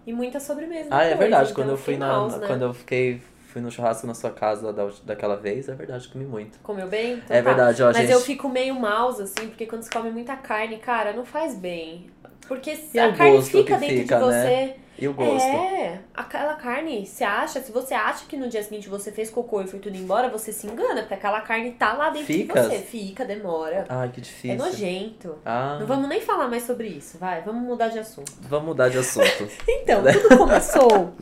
[0.07, 0.89] e muita sobremesa.
[0.91, 1.51] Ah, é verdade.
[1.53, 2.09] então Quando eu fui na.
[2.09, 2.47] maus, né?
[2.47, 3.21] Quando eu fiquei.
[3.49, 6.59] Fui no churrasco na sua casa da, daquela vez, é verdade, comi muito.
[6.63, 7.15] Comeu bem?
[7.15, 7.49] Então É tá.
[7.49, 8.13] verdade, ó, Mas gente.
[8.13, 12.11] eu fico meio mouse, assim, porque quando você come muita carne, cara, não faz bem.
[12.49, 14.33] Porque E a o carne fica dentro fica, de você.
[14.33, 14.75] né?
[15.01, 15.47] E o gosto.
[15.47, 19.63] É, aquela carne, você acha, se você acha que no dia seguinte você fez cocô
[19.63, 22.61] e foi tudo embora, você se engana, porque aquela carne tá lá dentro Fica?
[22.63, 22.79] de você.
[22.81, 23.85] Fica, demora.
[23.89, 24.57] Ai, que É difícil.
[24.59, 25.37] nojento.
[25.45, 28.33] Ah, Não vamos nem falar mais sobre isso, vai, vamos mudar de assunto.
[28.41, 29.49] vamos mudar de assunto.
[29.69, 31.13] Então, tudo começou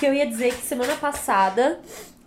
[0.00, 1.78] que eu ia dizer que semana passada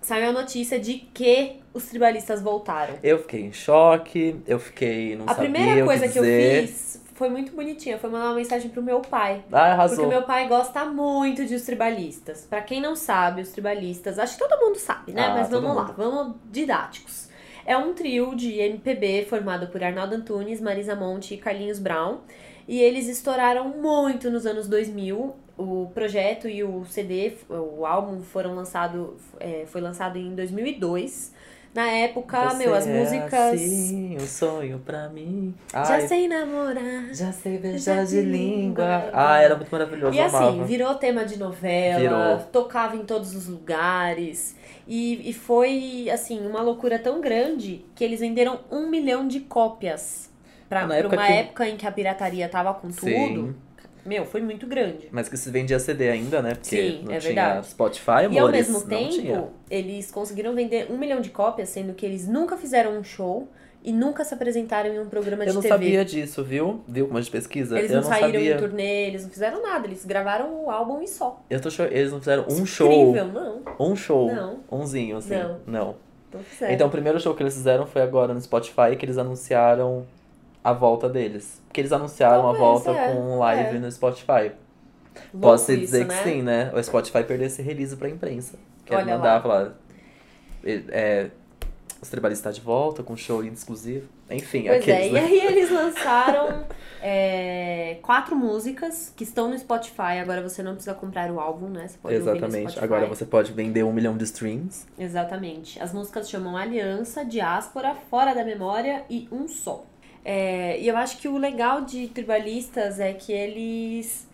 [0.01, 2.93] saiu a notícia de que os tribalistas voltaram.
[3.01, 5.15] eu fiquei em choque, eu fiquei.
[5.15, 8.35] Não A sabia primeira o coisa que eu fiz foi muito bonitinha, foi mandar uma
[8.35, 9.43] mensagem pro meu pai.
[9.51, 9.97] Ah, arrasou.
[9.97, 12.47] Porque meu pai gosta muito de os tribalistas.
[12.49, 15.25] Pra quem não sabe, os tribalistas, acho que todo mundo sabe, né?
[15.25, 17.27] Ah, Mas vamos lá, vamos didáticos.
[17.65, 22.19] É um trio de MPB formado por Arnaldo Antunes, Marisa Monte e Carlinhos Brown.
[22.65, 25.35] E eles estouraram muito nos anos 2000.
[25.57, 31.33] O projeto e o CD, o álbum foram lançado, é, foi lançado em 2002.
[31.79, 33.53] Na época, Você meu, as é músicas...
[33.53, 35.55] Assim, um sonho pra mim.
[35.71, 37.13] Já Ai, sei namorar.
[37.13, 38.83] Já sei Já beijar de língua.
[38.85, 39.09] língua.
[39.13, 42.37] Ah, era muito maravilhoso, E assim, virou tema de novela, Virou.
[42.51, 44.57] tocava em todos os lugares.
[44.85, 50.29] E, e foi, assim, uma loucura tão grande que eles venderam um milhão de cópias.
[50.67, 52.99] Pra, Ah, pra época uma que- época em que a pirataria tava com tudo.
[53.09, 53.55] Sim.
[54.09, 55.07] Meu, foi muito grande.
[55.11, 56.55] Mas que se vendia CD ainda, né?
[56.55, 57.67] Porque Sim, não é tinha verdade.
[57.67, 58.35] Spotify, amores.
[58.35, 62.27] e ao mesmo não tempo, eles conseguiram vender um milhão de cópias, sendo que eles
[62.27, 63.47] nunca fizeram um show
[63.83, 65.73] e nunca se apresentaram em um programa de Eu não TV.
[65.75, 66.81] sabia disso, viu?
[66.87, 67.77] Viu como de pesquisa?
[67.77, 68.55] Eles eu não, saíram sabia.
[68.55, 71.43] em turnê, eles não fizeram nada, eles gravaram o álbum e só.
[71.47, 71.69] Eu tô.
[71.83, 72.91] Eles não fizeram um show.
[72.91, 73.61] Incrível, não.
[73.79, 74.27] Um show.
[74.33, 74.59] Não.
[74.71, 75.35] Umzinho, assim.
[75.35, 75.59] Não.
[75.67, 75.95] Não.
[76.33, 76.69] Não.
[76.71, 80.05] Então o primeiro show que eles fizeram foi agora no Spotify que eles anunciaram
[80.63, 81.61] a volta deles.
[81.67, 83.13] Porque eles anunciaram a Talvez, volta é.
[83.13, 83.79] com live É.
[83.79, 84.51] no Spotify.
[85.33, 86.17] Louco Posso isso, dizer né?
[86.17, 86.71] que sim, né?
[86.73, 88.57] O Spotify perdeu esse release pra imprensa.
[88.85, 89.41] Quer Olha mandar lá.
[89.41, 89.73] falar.
[90.63, 91.29] É,
[92.01, 94.07] os Tribalistas tá de volta com um show exclusivo.
[94.29, 95.19] Enfim, Pois aqueles, é, e né?
[95.21, 96.63] aí eles lançaram
[97.01, 100.19] é, quatro músicas que estão no Spotify.
[100.21, 101.87] Agora você não precisa comprar o álbum, né?
[101.87, 102.79] Você pode Exatamente.
[102.79, 104.85] Agora você pode vender um milhão de streams.
[104.97, 105.81] Exatamente.
[105.81, 109.83] As músicas chamam Aliança, Diáspora, Fora da Memória e Um Só.
[110.23, 114.27] É, e eu acho que o legal de Tribalistas é que eles.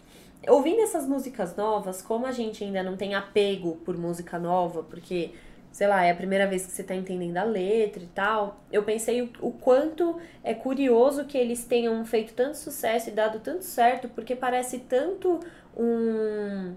[0.48, 5.32] Ouvindo essas músicas novas, como a gente ainda não tem apego por música nova, porque,
[5.72, 8.84] sei lá, é a primeira vez que você tá entendendo a letra e tal, eu
[8.84, 13.64] pensei o, o quanto é curioso que eles tenham feito tanto sucesso e dado tanto
[13.64, 15.40] certo, porque parece tanto
[15.76, 16.76] um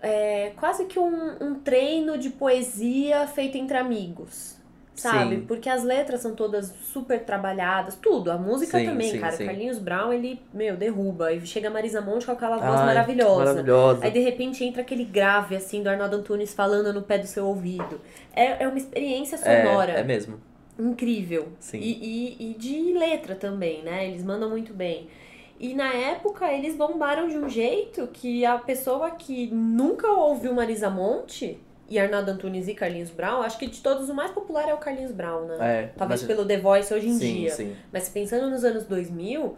[0.00, 4.57] é, quase que um, um treino de poesia feito entre amigos.
[4.98, 5.36] Sabe?
[5.36, 5.40] Sim.
[5.46, 8.30] Porque as letras são todas super trabalhadas, tudo.
[8.32, 9.32] A música Sim, também, sim, cara.
[9.36, 9.46] sim.
[9.46, 11.28] Carlinhos Brown, ele, meu, derruba.
[11.28, 13.44] Aí chega a Marisa Monte com aquela voz Ai, maravilhosa.
[13.44, 14.04] Maravilhosa.
[14.04, 17.46] Aí de repente entra aquele grave, assim, do Arnaldo Antunes falando no pé do seu
[17.46, 18.00] ouvido.
[18.34, 20.40] É, é uma experiência sonora É, é mesmo.
[20.78, 21.48] incrível.
[21.60, 21.78] Sim.
[21.78, 24.08] E, e, e de letra também, né?
[24.08, 25.08] Eles mandam muito bem.
[25.60, 30.88] E na época eles bombaram de um jeito que a pessoa que nunca ouviu Marisa
[30.88, 34.74] Monte e Arnaldo Antunes e Carlinhos Brown, acho que de todos o mais popular é
[34.74, 35.56] o Carlinhos Brown, né?
[35.60, 37.50] É, Talvez mas- pelo The Voice hoje em sim, dia.
[37.52, 37.74] sim.
[37.92, 39.56] Mas pensando nos anos 2000,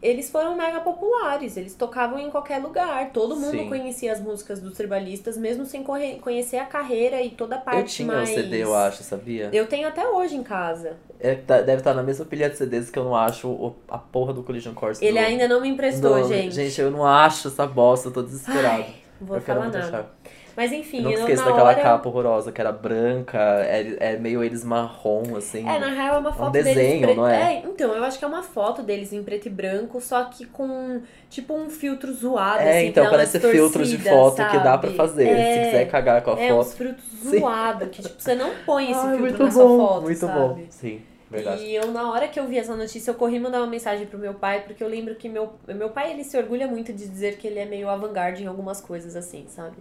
[0.00, 3.68] eles foram mega populares, eles tocavam em qualquer lugar, todo mundo Sim.
[3.68, 7.84] conhecia as músicas dos tribalistas, mesmo sem conhecer a carreira e toda a parte Eu
[7.86, 8.30] tinha mais...
[8.30, 9.50] o CD, eu acho, sabia?
[9.52, 10.92] Eu tenho até hoje em casa.
[11.18, 13.98] É, tá- deve estar na mesma pilha de CDs que eu não acho o- a
[13.98, 15.04] porra do Collision Course.
[15.04, 16.54] Ele do- ainda não me emprestou, gente.
[16.54, 18.84] Gente, eu não acho essa bosta, eu tô desesperado.
[18.84, 19.88] Ai, vou eu falar muito nada.
[19.88, 20.17] achar.
[20.58, 21.76] Mas enfim, Eu não eu, esqueço na daquela hora...
[21.76, 25.64] capa horrorosa, que era branca, é, é meio eles marrom, assim.
[25.64, 26.94] É, na real é uma foto desenho, deles...
[26.94, 27.54] pre- não é?
[27.64, 31.02] então, eu acho que é uma foto deles em preto e branco, só que com,
[31.28, 34.92] tipo, um filtro zoado, É, assim, então, parece filtro de foto que dá pra sabe?
[34.92, 35.44] fazer.
[35.44, 36.74] É, Se quiser cagar com a É, uns foto.
[36.74, 37.44] frutos Sim.
[37.44, 40.14] zoados, que tipo, você não põe esse Ai, filtro muito na sua bom, foto, muito
[40.14, 40.66] sabe?
[40.66, 40.66] bom.
[40.70, 41.64] Sim, verdade.
[41.64, 44.18] E eu, na hora que eu vi essa notícia, eu corri mandar uma mensagem pro
[44.18, 47.36] meu pai, porque eu lembro que meu, meu pai, ele se orgulha muito de dizer
[47.36, 49.76] que ele é meio avant-garde em algumas coisas, assim, sabe?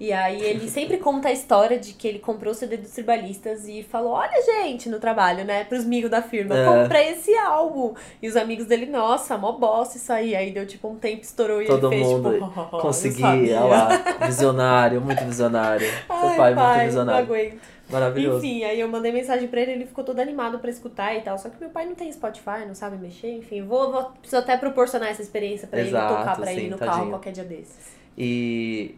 [0.00, 3.66] E aí ele sempre conta a história de que ele comprou o CD dos Tribalistas
[3.68, 6.64] e falou, olha, gente, no trabalho, né, pros amigos da firma, É.
[6.64, 7.94] comprei esse álbum.
[8.22, 10.34] E os amigos dele, nossa, mó bosta isso aí.
[10.36, 13.60] Aí deu, tipo, um tempo, estourou e Todo ele fez, mundo tipo, "Oh, Consegui, sabia."
[13.60, 13.88] olha lá.
[14.26, 15.86] Visionário, muito visionário.
[16.06, 17.24] Seu Ai, pai, é muito não visionário.
[17.24, 17.77] aguento.
[17.90, 18.44] Maravilhoso.
[18.44, 21.38] Enfim, aí eu mandei mensagem pra ele, ele ficou todo animado pra escutar e tal.
[21.38, 23.62] Só que meu pai não tem Spotify, não sabe mexer, enfim.
[23.62, 26.96] Vou, vou preciso até proporcionar essa experiência pra ele tocar pra sim, ele no tadinho.
[26.96, 27.96] carro qualquer dia desses.
[28.16, 28.94] E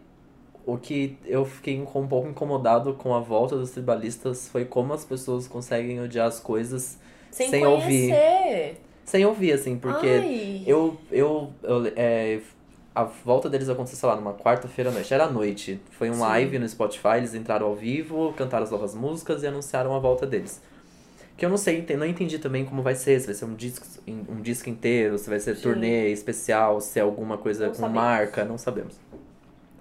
[0.66, 5.04] o que eu fiquei um pouco incomodado com a volta dos tribalistas foi como as
[5.04, 6.98] pessoas conseguem odiar as coisas
[7.30, 8.12] Sem, Sem ouvir.
[9.04, 10.62] sem ouvir, assim, porque Ai.
[10.66, 12.40] eu, eu, eu é,
[12.94, 15.14] a volta deles aconteceu, sei lá, numa quarta-feira à noite.
[15.14, 15.80] Era à noite.
[15.90, 16.20] Foi um Sim.
[16.20, 20.26] live no Spotify, eles entraram ao vivo, cantaram as novas músicas e anunciaram a volta
[20.26, 20.60] deles.
[21.36, 23.86] Que eu não sei, não entendi também como vai ser, se vai ser um disco,
[24.06, 25.62] um disco inteiro, se vai ser Sim.
[25.62, 27.94] turnê especial, se é alguma coisa Não com sabemos.
[28.02, 29.00] marca, não sabemos.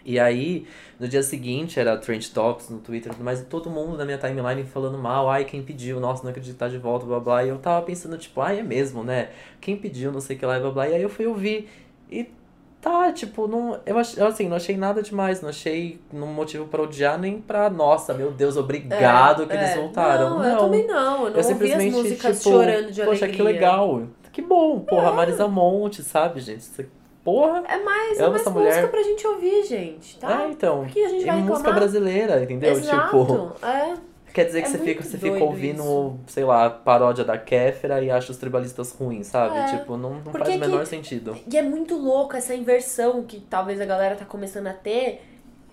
[0.05, 0.65] E aí,
[0.97, 4.05] no dia seguinte, era Trend Talks no Twitter, e tudo mais, e todo mundo na
[4.05, 7.19] minha timeline falando mal, ai, quem pediu, nossa, não acredito que tá de volta, blá
[7.19, 7.43] blá.
[7.43, 9.29] E eu tava pensando, tipo, ai, é mesmo, né?
[9.59, 10.87] Quem pediu, não sei o que lá, e blá blá.
[10.87, 11.67] E aí eu fui ouvir,
[12.09, 12.25] e
[12.81, 16.65] tá, tipo, não, eu, ach, eu, assim, não achei nada demais, não achei um motivo
[16.67, 19.75] pra odiar, nem pra, nossa, meu Deus, obrigado que eles É.
[19.77, 20.39] voltaram.
[20.39, 20.95] Não, eu também não.
[20.95, 23.35] Eu não Eu ouvi as simplesmente, músicas tipo, chorando de poxa, alegria.
[23.35, 24.01] que legal.
[24.31, 26.59] Que bom, porra, Marisa Monte, sabe, gente?
[26.61, 26.85] Isso-
[27.21, 27.63] Porra.
[27.67, 28.89] É mais, é mais essa música mulher.
[28.89, 30.43] pra gente ouvir, gente, tá?
[30.43, 30.79] É, então.
[30.79, 32.71] Por que a gente é vai música brasileira, entendeu?
[32.71, 33.93] Exato, Tipo, é.
[34.33, 36.19] Quer dizer que É você fica, você fica ouvindo, isso.
[36.27, 39.57] sei lá, paródia da Kéfera e acha os tribalistas ruins, sabe?
[39.57, 39.77] É.
[39.77, 41.37] Tipo, não, não faz o que- menor sentido.
[41.51, 45.21] E é muito louco essa inversão que talvez a galera tá começando a ter.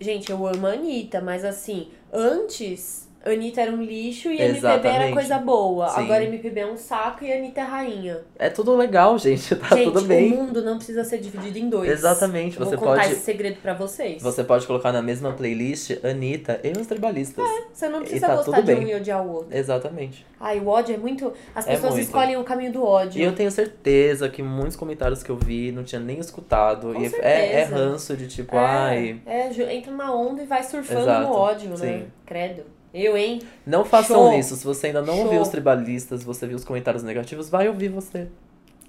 [0.00, 4.66] Gente, eu amo a Anitta, mas assim, antes, Anitta era um lixo e a MPB
[4.66, 5.12] era Exatamente.
[5.12, 5.88] coisa boa.
[5.88, 6.00] Sim.
[6.02, 8.20] Agora MPB é um saco e Anitta é rainha.
[8.38, 10.32] É tudo legal, gente, tá Gente, tudo bem.
[10.32, 11.90] o mundo não precisa ser dividido em dois.
[11.90, 14.22] Exatamente, Eu você Vou contar pode- esse segredo pra vocês.
[14.22, 17.44] Você pode colocar na mesma playlist Anitta e os tribalistas.
[17.72, 18.90] Você não precisa tá gostar de um bem.
[18.90, 19.56] e odiar o outro.
[19.56, 20.24] Exatamente.
[20.38, 21.32] Ai, o ódio é muito.
[21.54, 22.04] As É pessoas muito.
[22.06, 23.20] escolhem o caminho do ódio.
[23.20, 26.92] E eu tenho certeza que muitos comentários que eu vi não tinha nem escutado.
[26.92, 29.20] Com e é, é ranço de tipo, É, ai.
[29.26, 31.76] é, entra numa onda e vai surfando Exato, no ódio, né?
[31.76, 32.04] sim.
[32.26, 32.64] Credo.
[32.98, 33.42] Eu, hein?
[33.66, 34.38] Não façam Show.
[34.38, 34.56] isso.
[34.56, 35.24] Se você ainda não Show.
[35.24, 38.28] ouviu os tribalistas, você viu os comentários negativos, vai ouvir você.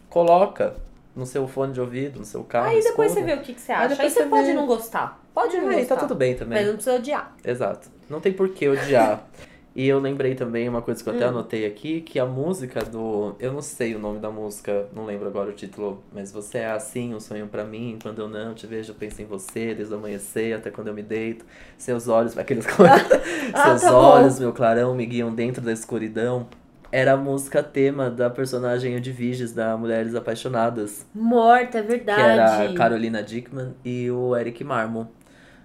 [0.10, 0.76] Coloca
[1.16, 2.70] no seu fone de ouvido, no seu carro.
[2.70, 3.28] Aí depois escuta.
[3.28, 3.84] você vê o que, que você Aí acha.
[3.86, 4.54] Aí depois você você pode vê.
[4.54, 5.22] não gostar.
[5.34, 5.96] Pode não Aí gostar.
[5.96, 6.58] tá tudo bem também.
[6.60, 7.36] Mas não precisa odiar.
[7.44, 7.90] Exato.
[8.10, 9.24] Não tem por que odiar.
[9.80, 11.30] E eu lembrei também uma coisa que eu até Hum.
[11.30, 13.36] anotei aqui, que a música do.
[13.40, 16.72] Eu não sei o nome da música, não lembro agora o título, mas você é
[16.72, 18.00] assim, um sonho pra mim.
[18.02, 20.96] Quando eu não te vejo, eu penso em você, desde o amanhecer até quando eu
[20.96, 21.46] me deito.
[21.78, 22.66] Seus olhos, aqueles.
[23.54, 23.98] Ah, Seus tá bom.
[23.98, 26.48] olhos, meu clarão, me guiam dentro da escuridão.
[26.92, 32.22] Era a música tema da personagem Edviges da Mulheres Apaixonadas, Morta, é que verdade.
[32.22, 35.06] era a Carolina Dickman e o Eric Marmon.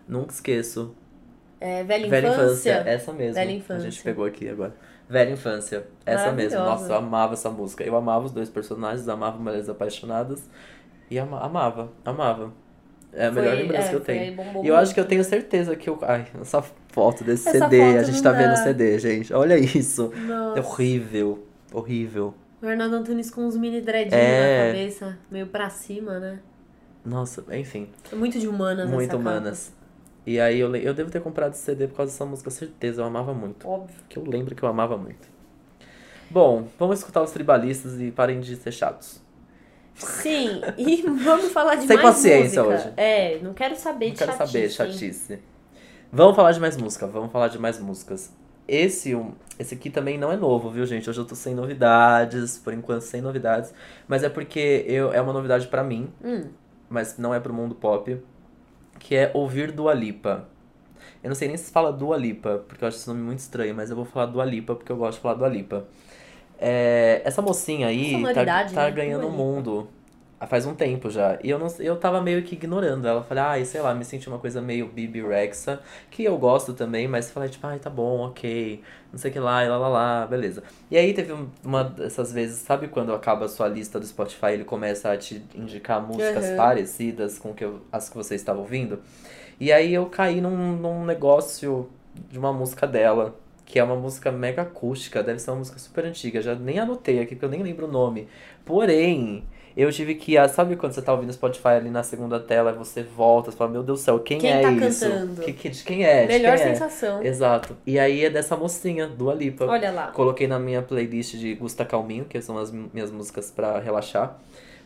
[0.07, 0.94] Nunca esqueço.
[1.64, 2.42] É, velha, Velha infância.
[2.44, 3.35] infância, essa mesmo.
[3.35, 3.90] Velha A infância.
[3.90, 4.75] gente pegou aqui agora.
[5.09, 6.59] Velha infância, essa mesmo.
[6.59, 7.85] Nossa, eu amava essa música.
[7.85, 10.48] Eu amava os dois personagens, amava Mulheres Apaixonadas
[11.11, 12.53] e ama- amava, amava.
[13.12, 14.37] É a Foi- melhor lembrança é, que eu tenho.
[14.64, 15.98] E eu acho que eu tenho certeza que eu.
[16.03, 18.57] Ai, essa foto desse Essa CD, a foto gente não tá vendo o dá.
[18.57, 19.35] CD, gente.
[19.35, 20.11] Olha isso.
[20.27, 20.59] Nossa.
[20.59, 21.46] É horrível.
[21.72, 22.35] Horrível.
[22.62, 24.66] O Arnaldo Antunes com uns mini dreadinhos É.
[24.68, 26.38] na cabeça, meio pra cima, né?
[27.05, 27.88] Nossa, enfim.
[28.11, 29.31] É muito de humanas muito essa capa.
[30.27, 33.03] E aí eu, eu devo ter comprado esse CD por causa dessa música, certeza.
[33.03, 33.69] Eu amava muito.
[33.69, 33.97] Óbvio.
[34.09, 35.29] Que eu lembro que eu amava muito.
[36.31, 39.21] Bom, vamos escutar os tribalistas e parem de ser chatos.
[39.95, 42.87] Sim, e vamos falar de Sem mais paciência música.
[42.89, 42.95] hoje.
[42.97, 44.47] É, não quero saber Não de quero chatice.
[44.53, 44.71] saber, hein?
[44.71, 45.39] chatice.
[46.11, 48.33] Vamos falar de mais música, vamos falar de mais músicas.
[48.67, 51.09] Esse, um- esse aqui também não é novo, viu, gente?
[51.11, 53.75] Hoje eu tô sem novidades, por enquanto sem novidades.
[54.09, 56.45] Mas é porque eu, é uma novidade pra mim, Hum,
[56.89, 58.19] mas não é pro mundo pop,
[59.03, 60.49] que é ouvir Dua Lipa.
[61.23, 63.75] Eu não sei nem se fala Dua Lipa, porque eu acho esse nome muito estranho,
[63.75, 65.85] mas eu vou falar Dua Lipa porque eu gosto de falar Dua Lipa.
[66.59, 68.91] É, essa mocinha aí tá, tá né?
[68.93, 69.88] ganhando o mundo
[70.47, 71.39] faz um tempo já.
[71.43, 73.23] E eu, não, eu tava meio que ignorando ela.
[73.23, 77.07] Falei, ai, sei lá, me senti uma coisa meio Bibi Rexa, que eu gosto também,
[77.09, 79.89] mas falei, tipo, ai, tá bom, ok, não sei o que lá, e lá lá
[79.89, 80.63] lá, beleza.
[80.91, 84.53] E aí teve um- uma dessas vezes, sabe quando acaba a sua lista do Spotify
[84.53, 86.57] ele começa a te indicar músicas Uhum.
[86.57, 89.01] parecidas com que eu- as que você estava ouvindo?
[89.61, 91.89] E aí eu caí num, num negócio
[92.31, 96.05] de uma música dela, que é uma música mega acústica, deve ser uma música super
[96.05, 98.29] antiga, já nem anotei aqui porque eu nem lembro o nome.
[98.65, 99.45] Porém,
[99.77, 103.03] eu tive que, ah, sabe quando você tá ouvindo Spotify ali na segunda tela, você
[103.03, 105.05] volta, você fala, meu Deus do céu, quem, Quem é tá isso?
[105.09, 105.41] cantando?
[105.43, 106.27] Que, que, de quem é?
[106.27, 106.75] Melhor quem é?
[106.75, 107.23] sensação.
[107.23, 107.77] Exato.
[107.87, 109.65] E aí é dessa mocinha, Dua Lipa.
[109.67, 110.09] Olha lá.
[110.09, 114.39] Coloquei na minha playlist de Gusta Calminho, que são as mi- minhas músicas pra relaxar.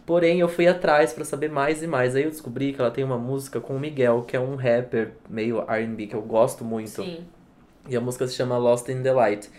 [0.04, 2.14] Porém, eu fui atrás pra saber mais e mais.
[2.14, 5.14] Aí eu descobri que ela tem uma música com o Miguel, que é um rapper
[5.28, 7.02] meio R&B que eu gosto muito.
[7.02, 7.24] Sim.
[7.88, 9.50] E a música se chama Lost in the Light.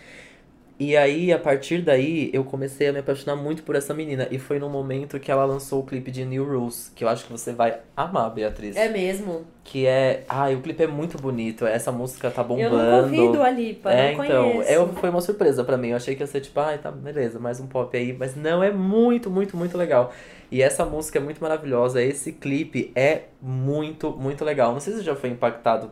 [0.80, 4.28] E aí, a partir daí, eu comecei a me apaixonar muito por essa menina.
[4.30, 7.24] E foi no momento que ela lançou o clipe de New Rules, que eu acho
[7.24, 8.76] que você vai amar, Beatriz.
[8.76, 9.44] É mesmo.
[9.64, 10.22] Que é.
[10.28, 11.66] Ai, o clipe é muito bonito.
[11.66, 12.76] Essa música tá bombando.
[12.76, 14.70] Eu nunca ouvi Dua Lipa, É, não então, conheço.
[14.70, 15.88] eu, foi uma surpresa pra mim.
[15.88, 18.12] Eu achei que ia ser tipo, ai, tá, beleza, mais um pop aí.
[18.16, 20.12] Mas não, é muito, muito, muito legal.
[20.48, 22.00] E essa música é muito maravilhosa.
[22.00, 24.72] Esse clipe é muito, muito legal.
[24.72, 25.90] Não sei se você já foi impactado,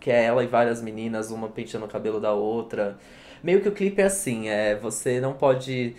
[0.00, 2.96] que é ela e várias meninas, uma penteando o cabelo da outra.
[3.44, 5.94] Meio que o clipe é assim, é, você não pode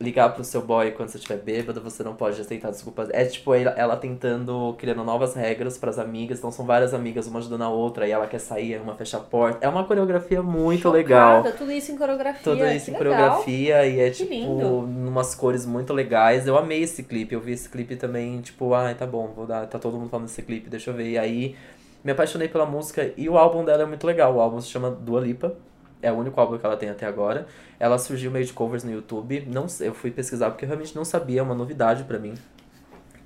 [0.00, 3.08] ligar pro seu boy quando você estiver bêbado, você não pode aceitar desculpas.
[3.12, 6.38] É tipo ela, tentando, criando novas regras pras amigas.
[6.38, 9.20] Então são várias amigas, uma ajudando a outra, e ela quer sair, uma fecha a
[9.20, 9.64] porta.
[9.64, 11.52] É uma coreografia muito Chocada, legal.
[11.56, 12.42] Tudo isso em coreografia.
[12.42, 13.12] Tudo isso que em legal.
[13.14, 14.82] coreografia e é Que tipo lindo.
[14.82, 16.48] numas cores muito legais.
[16.48, 17.32] Eu amei esse clipe.
[17.32, 20.26] Eu vi esse clipe também, tipo, ai, tá bom, vou dar, tá todo mundo falando
[20.26, 21.10] desse clipe, deixa eu ver.
[21.10, 21.54] E aí
[22.02, 24.34] me apaixonei pela música e o álbum dela é muito legal.
[24.34, 25.54] O álbum se chama Dua Lipa.
[26.02, 27.46] É o único álbum que ela tem até agora.
[27.78, 29.46] Ela surgiu meio de covers no YouTube.
[29.46, 32.34] Não eu fui pesquisar porque eu realmente não sabia, é uma novidade pra mim.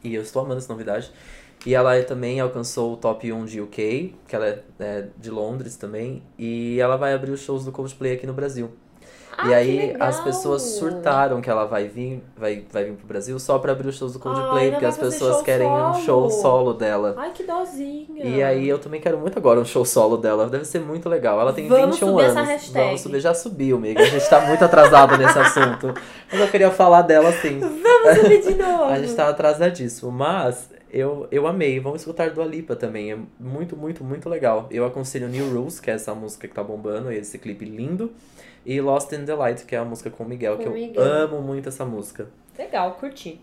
[0.04, 1.10] E eu estou amando essa novidade.
[1.64, 5.76] E ela também alcançou o top 1 de UK, que ela é, é de Londres
[5.76, 6.22] também.
[6.38, 8.70] E ela vai abrir os shows do Coldplay aqui no Brasil.
[9.38, 10.08] Ah, e aí que legal.
[10.08, 13.88] as pessoas surtaram que ela vai vir, vai, vai vir pro Brasil só pra abrir
[13.88, 16.42] os shows do Coldplay, Ai, porque as pessoas querem um show solo.
[16.42, 17.14] solo dela.
[17.18, 18.24] Ai, que dozinha.
[18.24, 20.48] E aí eu também quero muito agora um show solo dela.
[20.48, 21.38] Deve ser muito legal.
[21.40, 22.36] Ela tem Vamos 21 subir anos.
[22.36, 22.84] essa hashtag.
[22.86, 24.00] Vamos subir, já subiu, amiga.
[24.02, 25.92] A gente tá muito atrasado nesse assunto.
[26.32, 27.58] Mas eu queria falar dela assim.
[27.60, 28.84] Vamos subir de novo.
[28.84, 30.10] A gente tá atrasadíssimo.
[30.10, 31.78] Mas eu, eu amei.
[31.78, 33.12] Vamos escutar do Alipa também.
[33.12, 34.66] É muito, muito, muito legal.
[34.70, 38.10] Eu aconselho New Rules, que é essa música que tá bombando, e esse clipe lindo.
[38.66, 40.72] E Lost in the Light, que é a música com o Miguel, Com que eu
[40.72, 41.02] Miguel.
[41.02, 42.26] amo muito essa música.
[42.58, 43.40] Legal, curti.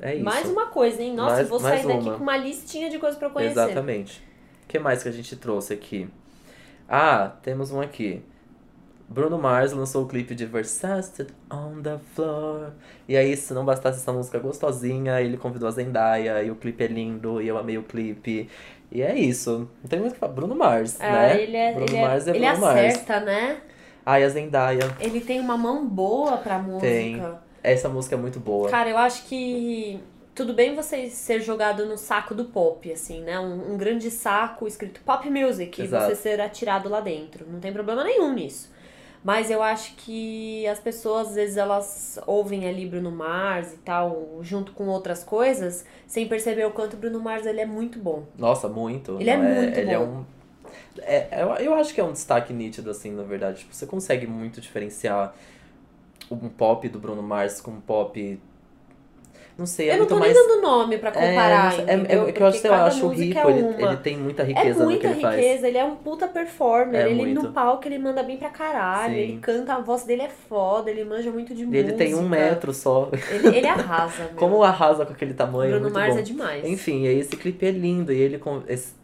[0.00, 0.24] É isso.
[0.24, 1.12] Mais uma coisa, hein?
[1.14, 2.14] Nossa, Mais- vou sair daqui uma.
[2.16, 3.52] com uma listinha de coisas pra eu conhecer.
[3.60, 4.22] Exatamente.
[4.64, 6.08] O que mais que a gente trouxe aqui?
[6.88, 8.22] Ah, temos um aqui.
[9.08, 12.70] Bruno Mars lançou o clipe de Versace on the Floor.
[13.08, 16.84] E aí, se não bastasse essa música gostosinha, ele convidou a Zendaya, e o clipe
[16.84, 18.48] é lindo, e eu amei o clipe.
[18.92, 19.68] E é isso.
[19.82, 20.32] Não tem muito o que falar.
[20.32, 21.42] Bruno Mars, Ah, né?
[21.42, 22.78] ele é, Bruno ele, é- Mars é ele Bruno Mars.
[22.78, 23.56] acerta, né?
[24.06, 24.96] E a Zendaya.
[24.98, 26.80] Ele tem uma mão boa pra música.
[26.86, 27.22] Tem.
[27.62, 28.68] Essa música é muito boa.
[28.70, 30.00] Cara, eu acho que
[30.34, 33.38] tudo bem você ser jogado no saco do pop, assim, né?
[33.38, 36.04] Um, um grande saco escrito pop music Exato.
[36.04, 37.44] e você ser atirado lá dentro.
[37.48, 38.70] Não tem problema nenhum nisso.
[39.22, 44.38] Mas eu acho que as pessoas, às vezes, elas ouvem ali Bruno Mars e tal,
[44.40, 48.22] junto com outras coisas, sem perceber o quanto o Bruno Mars ele é muito bom.
[48.38, 49.20] Nossa, muito.
[49.20, 50.04] Ele é Não, muito ele É bom.
[50.04, 50.24] um,
[50.98, 53.60] é, eu, eu acho que é um destaque nítido, assim, na verdade.
[53.60, 55.34] Tipo, você consegue muito diferenciar
[56.30, 58.40] um pop do Bruno Mars com um pop.
[59.60, 60.32] Não sei, é eu não muito tô mais.
[60.34, 61.94] nem dando nome pra comparar, é, é,
[62.28, 64.82] é, que eu acho, eu acho música rico, é ele, ele tem muita É riqueza
[64.82, 66.98] no que muita ele riqueza, ele é um puta performer.
[66.98, 67.42] É ele muito.
[67.42, 69.12] no palco ele manda bem pra caralho.
[69.14, 69.20] Sim.
[69.20, 71.78] Ele canta, a voz dele é foda, ele manja muito de E música.
[71.88, 73.10] ele tem um metro só.
[73.30, 74.34] Ele, ele arrasa, meu.
[74.36, 76.20] Como arrasa com aquele tamanho, Bruno Mars bom.
[76.20, 76.64] é demais.
[76.66, 78.40] Enfim, esse clipe é lindo e ele,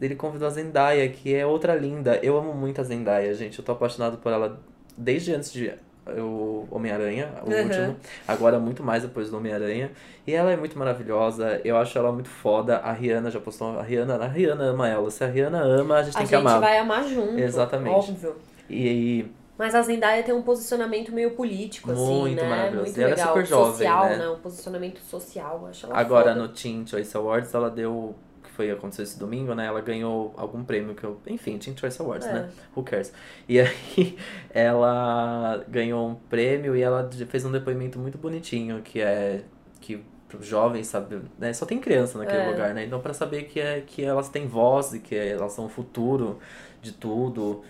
[0.00, 2.18] ele convidou a Zendaya, que é outra linda.
[2.22, 3.58] Eu amo muito a Zendaya, gente.
[3.58, 4.58] Eu tô apaixonado por ela
[4.96, 5.70] desde antes de
[6.06, 7.62] o Homem-Aranha, o Uhum.
[7.64, 7.96] último.
[8.26, 9.90] Agora muito mais depois do Homem-Aranha.
[10.26, 11.60] E ela é muito maravilhosa.
[11.64, 12.78] Eu acho ela muito foda.
[12.78, 13.78] A Rihanna já postou.
[13.78, 15.10] A Rihanna, a Rihanna ama ela.
[15.10, 16.60] Se a Rihanna ama, a gente a tem gente que amar.
[16.60, 17.38] vai amar junto.
[17.38, 18.10] Exatamente.
[18.10, 18.36] Óbvio.
[18.68, 19.26] E
[19.58, 22.48] Mas a Zendaya tem um posicionamento meio político, assim, Muito né?
[22.48, 22.84] maravilhoso.
[22.86, 23.28] Muito E ela é legal.
[23.28, 24.28] super jovem, social, né?
[24.28, 25.66] Um posicionamento social.
[25.70, 26.42] Acho ela Agora foda.
[26.42, 28.14] no Teen Choice Awards ela deu.
[28.56, 29.66] Foi aconteceu esse domingo, né?
[29.66, 31.20] Ela ganhou algum prêmio que eu.
[31.26, 32.32] Enfim, Teen Choice Awards, É.
[32.32, 32.50] né?
[32.74, 33.12] Who cares?
[33.46, 34.16] E aí
[34.50, 39.44] ela ganhou um prêmio e ela fez um depoimento muito bonitinho, que é.
[39.80, 40.02] que
[40.40, 41.20] jovens, sabe?
[41.38, 41.52] Né?
[41.52, 42.50] Só tem criança naquele É.
[42.50, 42.84] lugar, né?
[42.84, 46.38] Então pra saber que, é, que elas têm voz e que elas são o futuro
[46.82, 47.62] de tudo.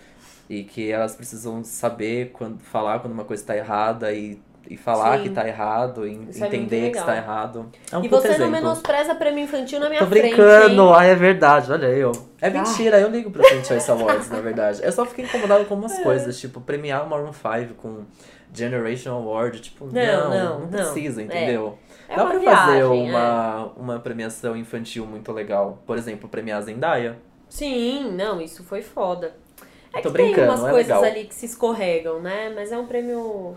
[0.49, 5.17] E que elas precisam saber quando falar quando uma coisa tá errada e, e falar
[5.17, 5.23] Sim.
[5.23, 6.13] que tá errado, e é
[6.45, 7.01] entender que legal.
[7.01, 7.71] está errado.
[7.91, 8.51] É um E você não exemplo.
[8.51, 10.93] menospreza prêmio infantil na minha Tô frente, brincando, hein?
[10.95, 12.11] ai é verdade, olha eu.
[12.41, 14.81] É mentira, eu ligo pra Teen Choice Awards, na verdade.
[14.83, 15.77] Eu só fico incomodado com É.
[15.77, 18.05] umas coisas, tipo, premiar o Maroon 5 com
[18.53, 20.67] Generation Award, tipo, não, Não, não, não, não.
[20.69, 21.25] precisa, É.
[21.25, 21.77] entendeu?
[22.09, 22.85] É Dá uma pra viagem, fazer é.
[22.85, 25.79] uma, uma premiação infantil muito legal.
[25.85, 27.17] Por exemplo, premiar a Zendaya.
[27.49, 29.33] Sim, não, isso foi foda.
[29.93, 31.03] É Tô que tem brincando, umas é coisas legal.
[31.03, 32.51] ali que se escorregam, né?
[32.55, 33.55] Mas é um prêmio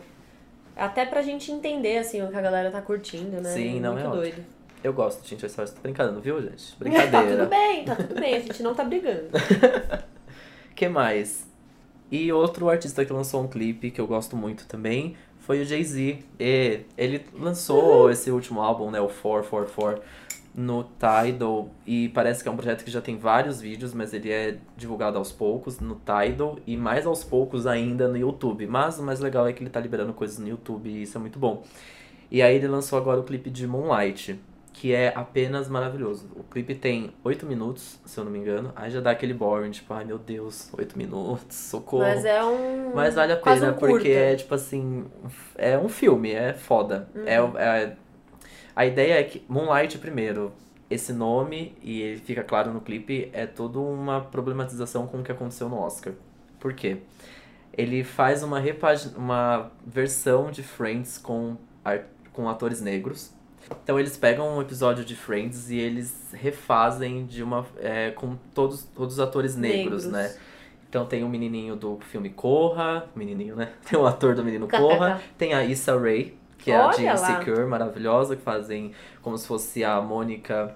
[0.81, 3.51] até pra gente entender, assim, o que a galera tá curtindo, né?
[3.51, 4.23] Sim, não, Muito é ótimo.
[4.23, 4.45] doido.
[4.83, 6.73] Eu gosto Teen Choice Awards, tô brincando, viu, gente?
[6.73, 7.37] Tá Brincadeira.
[7.37, 9.29] tudo bem, tá tudo bem, a gente não tá brigando.
[10.75, 11.47] que mais?
[12.11, 16.19] E outro artista que lançou um clipe que eu gosto muito também foi o Jay-Z.
[16.39, 18.11] E ele lançou Uhum.
[18.11, 20.03] esse último álbum, né, o 444,
[20.55, 21.71] no Tidal.
[21.87, 25.19] E parece que é um projeto que já tem vários vídeos, mas ele é divulgado
[25.19, 28.67] aos poucos no Tidal e mais aos poucos ainda no YouTube.
[28.67, 31.21] Mas o mais legal é que ele tá liberando coisas no YouTube e isso é
[31.21, 31.63] muito bom.
[32.31, 34.39] E aí ele lançou agora o clipe de Moonlight,
[34.73, 36.29] que é apenas maravilhoso.
[36.37, 38.73] O clipe tem 8 minutos, se eu não me engano.
[38.77, 42.05] Aí já dá aquele boring, tipo, ai meu Deus, 8 minutos, socorro.
[42.05, 42.93] Mas é um.
[42.95, 45.07] Mas vale a pena, um porque é tipo assim,
[45.57, 47.09] é um filme, é foda.
[47.15, 47.25] Uhum.
[47.27, 47.97] É, é-
[48.81, 50.55] a ideia é que Moonlight primeiro,
[50.89, 55.31] esse nome, e ele fica claro no clipe, é toda uma problematização com o que
[55.31, 56.15] aconteceu no Oscar.
[56.59, 56.97] Por quê?
[57.77, 58.59] Ele faz uma,
[59.19, 61.59] uma versão de Friends com,
[62.33, 63.35] com atores negros.
[63.85, 68.85] Então eles pegam um episódio de Friends e eles refazem de uma é, com todos,
[68.85, 70.35] todos os atores negros, né?
[70.89, 73.75] Então tem o menininho do filme Corra, menininho, né?
[73.87, 77.15] Tem o ator do menino Corra, tem a Issa Rae, que é a de lá.
[77.15, 78.93] Insecure, maravilhosa, que fazem
[79.23, 80.75] como se fosse a Mônica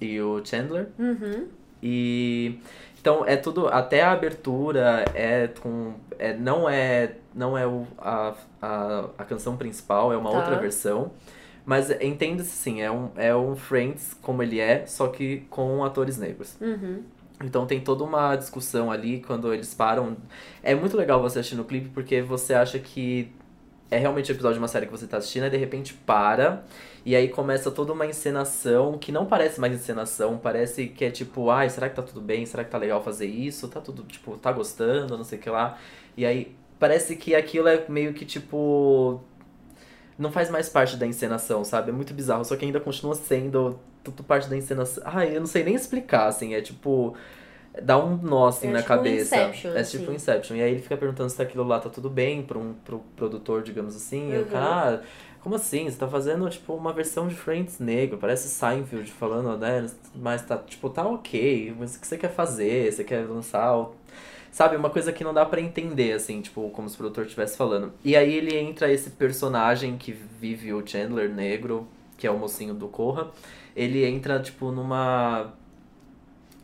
[0.00, 0.88] e o Chandler.
[0.98, 1.46] Uhum.
[1.82, 2.58] E
[3.00, 8.34] então é tudo, até a abertura é com é, não é não é o, a,
[8.60, 10.38] a, a canção principal, é uma Tá.
[10.38, 11.12] outra versão.
[11.64, 16.16] Mas entenda-se sim, é um, é um Friends como ele é, só que com atores
[16.16, 16.56] negros.
[16.60, 17.02] Uhum.
[17.44, 20.16] Então tem toda uma discussão ali quando eles param.
[20.62, 23.32] É muito legal você assistir no clipe porque você acha que
[23.90, 26.64] é realmente o episódio de uma série que você tá assistindo e de repente para.
[27.04, 31.50] E aí começa toda uma encenação que não parece mais encenação, parece que é tipo,
[31.50, 32.44] ai, será que tá tudo bem?
[32.46, 33.68] Será que tá legal fazer isso?
[33.68, 35.78] Tá tudo, tipo, tá gostando, não sei o que lá.
[36.16, 39.20] E aí parece que aquilo é meio que tipo.
[40.18, 41.90] Não faz mais parte da encenação, sabe?
[41.90, 45.02] É muito bizarro, só que ainda continua sendo tudo parte da encenação.
[45.06, 47.14] Ai, eu não sei nem explicar, assim, é tipo.
[47.82, 49.36] Dá um nó assim É na tipo um cabeça.
[49.36, 49.98] Inception, é assim.
[49.98, 50.56] tipo Inception.
[50.56, 53.62] E aí ele fica perguntando se aquilo lá tá tudo bem pra um pro produtor,
[53.62, 54.32] digamos assim.
[54.32, 54.46] E o Uhum.
[54.46, 55.06] cara, ah,
[55.40, 55.88] como assim?
[55.88, 58.18] Você tá fazendo, tipo, uma versão de Friends negro.
[58.18, 59.86] Parece Seinfeld falando, né?
[60.14, 61.74] Mas tá, tipo, tá ok.
[61.78, 62.90] Mas o que você quer fazer?
[62.92, 63.94] Você quer lançar o
[64.50, 67.58] Sabe, uma coisa que não dá pra entender, assim, tipo, como se o produtor estivesse
[67.58, 67.92] falando.
[68.02, 71.86] E aí ele entra esse personagem que vive o Chandler negro,
[72.16, 73.28] que é o mocinho do Corra.
[73.76, 75.52] Ele entra, tipo, numa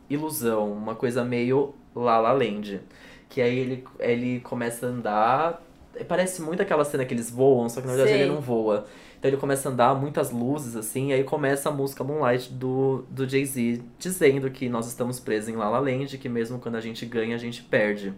[0.09, 2.81] ilusão, uma coisa meio La La Land.
[3.29, 5.63] Que aí ele, ele começa a andar.
[6.07, 8.23] Parece muito aquela cena que eles voam, só que na verdade Sei.
[8.23, 8.85] ele não voa.
[9.23, 13.05] Então ele começa a andar, muitas luzes, assim, e aí começa a música Moonlight do,
[13.09, 16.81] do Jay-Z, dizendo que nós estamos presos em La La Land, que mesmo quando a
[16.81, 18.13] gente ganha, a gente perde.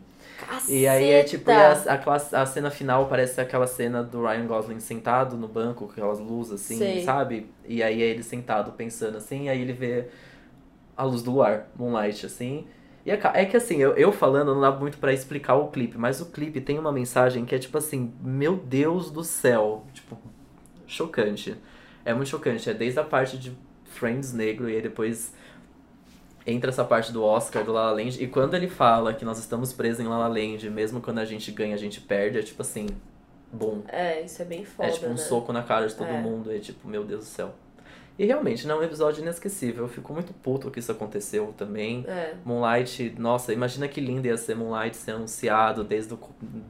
[0.68, 4.80] E aí é tipo, a, aquela, a cena final parece aquela cena do Ryan Gosling
[4.80, 7.04] sentado no banco, com aquelas luzes assim, Sei.
[7.04, 7.48] sabe?
[7.68, 10.08] E aí é ele sentado pensando assim, aí ele vê
[10.96, 12.66] a luz do luar, Moonlight, assim.
[13.06, 15.98] E é, é que assim, eu, eu falando não dá muito pra explicar o clipe,
[15.98, 20.18] mas o clipe tem uma mensagem que é tipo assim, meu Deus do céu, tipo,
[20.88, 21.56] chocante.
[22.04, 25.34] É muito chocante, é desde a parte de Friends negro e aí depois
[26.48, 29.40] entra essa parte do Oscar do La La Land e quando ele fala que nós
[29.40, 32.42] estamos presos em La La Land, mesmo quando a gente ganha, a gente perde, é
[32.44, 32.88] tipo assim,
[33.52, 35.18] bom, É, isso é bem foda, é tipo um né?
[35.18, 36.22] soco na cara de todo É.
[36.22, 37.54] mundo, é tipo, meu Deus do céu.
[38.18, 42.06] E realmente, não é um episódio inesquecível, eu fico muito puto que isso aconteceu também.
[42.08, 42.34] É.
[42.46, 46.20] Moonlight, nossa, imagina que lindo ia ser Moonlight ser anunciado desde o,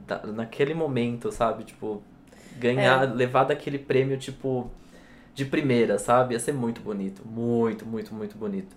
[0.07, 1.63] da, naquele momento, sabe?
[1.63, 2.01] Tipo,
[2.57, 3.13] ganhar, É.
[3.13, 4.71] levar daquele prêmio, tipo,
[5.35, 6.33] de primeira, sabe?
[6.33, 7.21] Ia ser muito bonito.
[7.23, 8.75] Muito, muito, muito bonito.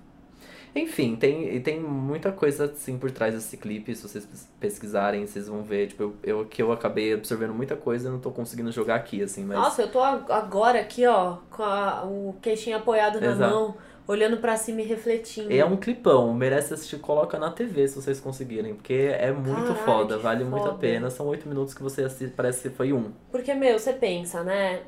[0.74, 3.94] Enfim, tem, e tem muita coisa assim por trás desse clipe.
[3.94, 5.88] Se vocês pes- pesquisarem, vocês vão ver.
[5.88, 9.22] Tipo, eu, eu que eu acabei absorvendo muita coisa e não tô conseguindo jogar aqui,
[9.22, 9.58] assim, mas.
[9.58, 13.54] Nossa, eu tô ag- agora aqui, ó, com a- o queixinho apoiado na Exato.
[13.54, 13.74] mão,
[14.06, 15.52] olhando pra cima e refletindo.
[15.52, 20.16] É um clipão, merece assistir, coloca na TV se vocês conseguirem, porque é muito foda,
[20.18, 20.78] vale muito a foda.
[20.78, 21.10] pena.
[21.10, 23.12] São oito minutos que você assiste, parece que foi um.
[23.30, 24.80] Porque, meu, você pensa, né?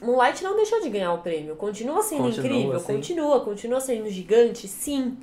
[0.00, 1.56] Moonlight não deixou de ganhar o prêmio.
[1.56, 2.92] Continua sendo Continua, incrível, sim.
[2.94, 5.16] continua, continua sendo gigante, sim.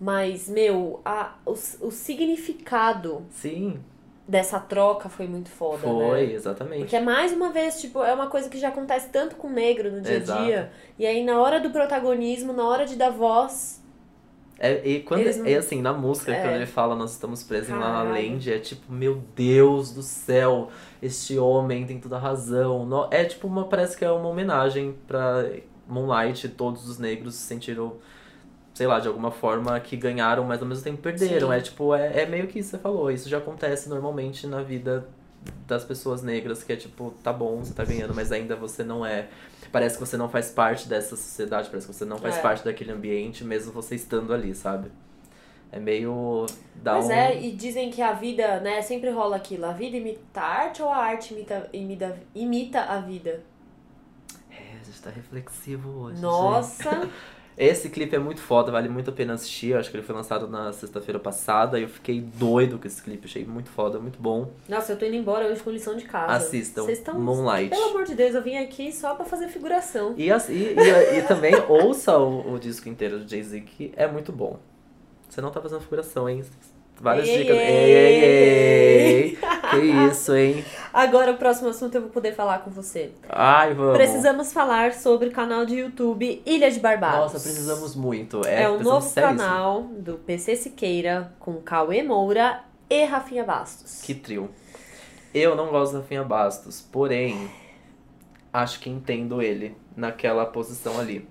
[0.00, 3.80] Mas, meu, a, o, o significado Sim,
[4.28, 6.32] dessa troca foi muito foda, foi, né?
[6.34, 6.80] exatamente.
[6.80, 9.50] Porque é mais uma vez, tipo, é uma coisa que já acontece tanto com o
[9.50, 10.72] negro no dia a dia.
[10.98, 13.82] E aí, na hora do protagonismo, na hora de dar voz,
[14.58, 16.40] É, e quando não- é assim, na música, É.
[16.42, 18.02] quando ele fala nós estamos presos em La La.
[18.04, 20.70] Land, é tipo, meu Deus do céu,
[21.02, 22.86] este homem tem toda a razão.
[22.86, 25.44] No- É tipo uma, parece que é uma homenagem pra
[25.86, 27.96] Moonlight, todos os negros se sentiram,
[28.72, 31.48] sei lá, de alguma forma que ganharam, mas ao mesmo tempo perderam.
[31.48, 31.54] Sim.
[31.54, 35.06] É tipo, é, é meio que você falou, isso já acontece normalmente na vida
[35.66, 39.04] das pessoas negras, que é tipo, tá bom, você tá ganhando, mas ainda você não
[39.04, 39.28] é.
[39.72, 42.40] Parece que você não faz parte dessa sociedade, parece que você não faz É.
[42.40, 44.90] parte daquele ambiente, mesmo você estando ali, sabe?
[45.72, 46.46] É meio.
[46.76, 47.10] Dá Mas um...
[47.12, 49.66] é, e dizem que a vida, né, sempre rola aquilo.
[49.66, 53.42] A vida imita a arte ou a arte imita, imita, imita a vida?
[54.50, 56.20] É, a gente tá reflexivo hoje.
[56.22, 57.10] Nossa!
[57.58, 59.68] Esse clipe é muito foda, vale muito a pena assistir.
[59.70, 63.02] Eu acho que ele foi lançado na sexta-feira passada e eu fiquei doido com esse
[63.02, 63.26] clipe.
[63.26, 64.50] Achei muito foda, muito bom.
[64.68, 66.34] Nossa, eu tô indo embora hoje com lição de casa.
[66.34, 67.18] Assistam Vocês estão.
[67.18, 67.70] Moonlight.
[67.70, 70.14] Pelo amor de Deus, eu vim aqui só pra fazer figuração.
[70.18, 74.32] E, e, e, e também ouça o, o disco inteiro do Jay-Z, que é muito
[74.32, 74.58] bom.
[75.28, 76.44] Você não tá fazendo figuração, hein?
[77.00, 77.56] Várias Ei, dicas.
[77.56, 79.22] ei, ei.
[79.30, 79.38] ei.
[79.70, 80.64] Que isso, hein?
[80.96, 83.12] Agora, o próximo assunto eu vou poder falar com você.
[83.28, 83.98] Ai, vamos.
[83.98, 87.34] Precisamos falar sobre o canal de YouTube Ilha de Barbados.
[87.34, 88.40] Nossa, precisamos muito.
[88.46, 94.00] É, É, o precisamos novo canal do PC Siqueira com Cauê Moura e Rafinha Bastos.
[94.00, 94.48] Que trio.
[95.34, 97.50] Eu não gosto da Rafinha Bastos, porém,
[98.50, 101.28] acho que entendo ele naquela posição ali.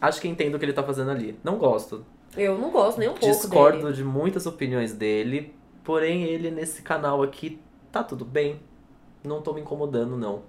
[0.00, 1.38] Acho que entendo o que ele tá fazendo ali.
[1.44, 2.02] Não gosto.
[2.34, 3.92] Eu não gosto nem um pouco Discordo dele.
[3.92, 5.54] de muitas opiniões dele,
[5.84, 7.60] porém ele nesse canal aqui
[7.90, 8.58] tá tudo bem.
[9.24, 10.42] Não tô me incomodando, não.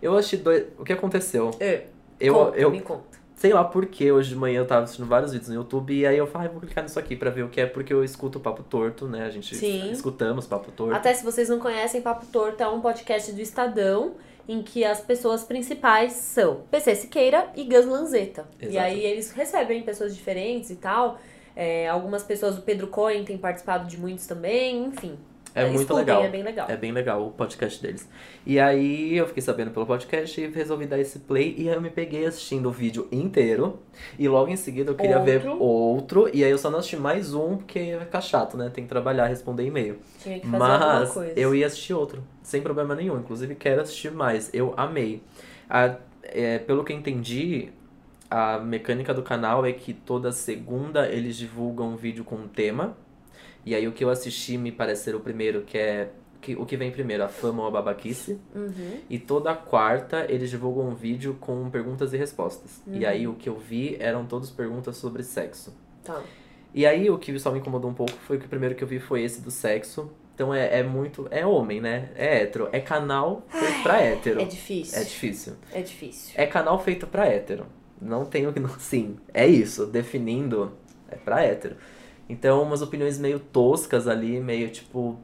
[0.00, 0.66] Eu achei dois.
[0.78, 1.50] O que aconteceu?
[1.60, 1.84] É,
[2.20, 3.18] Eu, conta, eu me conta.
[3.34, 6.06] sei lá por que hoje de manhã eu tava assistindo vários vídeos no YouTube e
[6.06, 8.02] aí eu falei, ah, vou clicar nisso aqui pra ver o que é, porque eu
[8.02, 9.24] escuto o Papo Torto, né?
[9.26, 9.90] A gente Sim.
[9.92, 10.94] escutamos Papo Torto.
[10.94, 14.14] Até se vocês não conhecem, Papo Torto é um podcast do Estadão
[14.48, 18.46] em que as pessoas principais são PC Siqueira e Gus Lanzetta.
[18.60, 18.84] E Exato.
[18.86, 21.18] aí eles recebem pessoas diferentes e tal.
[21.54, 25.18] É, algumas pessoas, o Pedro Cohen tem participado de muitos também, enfim.
[25.56, 26.22] É muito Escutem, legal.
[26.24, 26.66] É bem legal.
[26.70, 28.08] É bem legal o podcast deles.
[28.44, 31.54] E aí eu fiquei sabendo pelo podcast e resolvi dar esse play.
[31.56, 33.78] E aí eu me peguei assistindo o vídeo inteiro.
[34.18, 35.62] E logo em seguida eu queria ver Outro.
[35.62, 36.30] outro.
[36.32, 38.70] E aí eu só não assisti mais um, porque ia ficar chato, né?
[38.72, 39.96] Tem que trabalhar, responder e-mail.
[40.22, 41.32] Tinha que fazer Mas coisa.
[41.40, 43.18] eu ia assistir outro, sem problema nenhum.
[43.18, 44.50] Inclusive quero assistir mais.
[44.52, 45.22] Eu amei.
[45.70, 47.70] A- é, pelo que eu entendi,
[48.30, 52.96] a mecânica do canal é que toda segunda eles divulgam um vídeo com um tema.
[53.66, 56.10] E aí o que eu assisti me parece ser o primeiro, que é
[56.40, 58.38] que, o que vem primeiro, a fama ou a babaquice.
[58.54, 59.00] Uhum.
[59.10, 62.80] E toda quarta eles divulgam um vídeo com perguntas e respostas.
[62.86, 63.08] E Uhum.
[63.08, 65.76] aí o que eu vi eram todas perguntas sobre sexo.
[66.04, 66.22] Tá.
[66.72, 68.88] E aí o que só me incomodou um pouco foi que o primeiro que eu
[68.88, 70.12] vi foi esse do sexo.
[70.34, 71.26] Então é, é muito.
[71.30, 72.10] É homem, né?
[72.14, 72.68] É hétero.
[72.70, 74.40] É canal feito pra hétero.
[74.40, 75.00] É difícil.
[75.00, 75.52] É difícil.
[75.72, 76.32] É difícil.
[76.36, 77.66] É canal feito pra hétero.
[78.00, 78.60] Não tenho que.
[78.78, 79.86] Sim, é isso.
[79.86, 80.72] Definindo,
[81.10, 81.76] é pra hétero.
[82.28, 85.18] Então, umas opiniões meio toscas ali, meio tipo.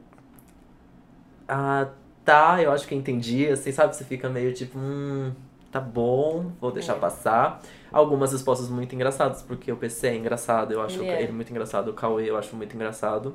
[1.49, 1.89] Ah,
[2.25, 3.49] tá, eu acho que entendi.
[3.49, 3.95] Assim, sabe?
[3.95, 4.79] Você fica meio tipo.
[4.79, 5.33] Hum,
[5.71, 6.99] tá bom, vou deixar É.
[6.99, 7.61] passar.
[7.91, 11.23] Algumas respostas muito engraçadas, porque o PC é engraçado, eu acho Ele ele, é.
[11.25, 11.89] ele muito engraçado.
[11.91, 13.35] O Cauê eu acho muito engraçado.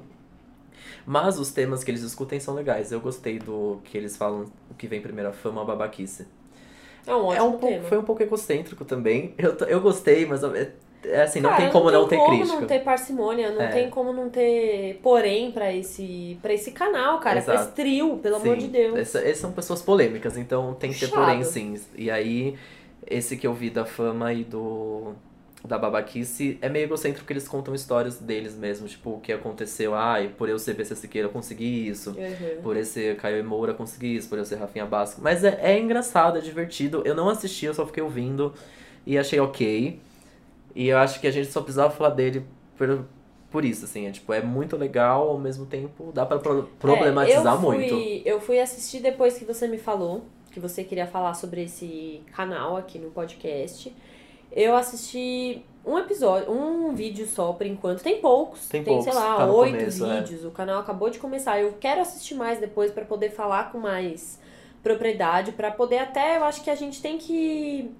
[1.06, 2.92] Mas os temas que eles discutem são legais.
[2.92, 6.28] Eu gostei do que eles falam, o que vem primeiro, a fama, a babaquice.
[7.06, 9.34] É um É ótimo um pouco, foi um pouco egocêntrico também.
[9.38, 10.72] Eu, eu gostei, mas é, é
[11.16, 12.60] assim, não Cara, tem como não, ter como crítica.
[12.60, 13.68] não ter parcimônia, não É.
[13.68, 17.70] tem como não ter porém pra esse, pra esse canal, cara, pra Exato.
[17.70, 18.96] esse trio, pelo amor Sim, de Deus.
[18.98, 21.80] essa- Essas são pessoas polêmicas, então tem que ter porém sim.
[21.96, 22.56] E aí,
[23.10, 25.14] esse que eu vi da fama e do
[25.66, 29.94] da babaquice é meio egocêntrico porque eles contam histórias deles mesmo, tipo, o que aconteceu,
[29.96, 32.12] ai, por eu ser PC Siqueira eu consegui isso.
[32.12, 32.62] Uhum.
[32.62, 34.30] Por eu ser Caio Moura, consegui isso.
[34.30, 35.20] Por eu ser Rafinha Basco.
[35.22, 37.02] Mas é, é engraçado, é divertido.
[37.04, 38.54] Eu não assisti, eu só fiquei ouvindo.
[39.06, 40.00] E achei ok.
[40.78, 42.46] E eu acho que a gente só precisava falar dele
[42.78, 43.06] por,
[43.50, 44.06] por isso, assim.
[44.08, 47.78] É, tipo, é muito legal, ao mesmo tempo dá pra pro- problematizar É, eu fui,
[47.78, 48.28] muito.
[48.28, 52.78] Eu fui assistir depois que você me falou que você queria falar sobre esse canal
[52.78, 53.92] aqui no podcast.
[54.52, 58.04] Eu assisti um episódio, um vídeo só por enquanto.
[58.04, 59.90] Tem poucos, Tem tem, poucos, sei lá, tá oito é.
[59.90, 60.46] vídeos.
[60.46, 61.60] O canal acabou de começar.
[61.60, 64.40] Eu quero assistir mais depois pra poder falar com mais
[64.84, 67.92] propriedade, pra poder até, eu acho que a gente tem que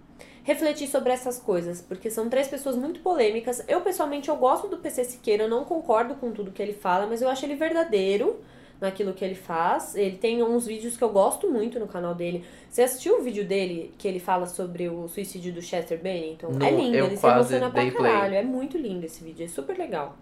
[0.48, 3.62] refletir sobre essas coisas, porque são três pessoas muito polêmicas.
[3.68, 7.06] Eu pessoalmente eu gosto do PC Siqueira, eu não concordo com tudo que ele fala,
[7.06, 8.40] mas eu acho ele verdadeiro
[8.80, 9.94] naquilo que ele faz.
[9.94, 12.46] Ele tem uns vídeos que eu gosto muito no canal dele.
[12.70, 16.48] Você assistiu o vídeo dele que ele fala sobre o suicídio do Chester Bennington?
[16.54, 18.10] Não, é lindo, ele se emociona pra dei play.
[18.10, 18.36] caralho.
[18.36, 20.16] É muito lindo esse vídeo, é super legal.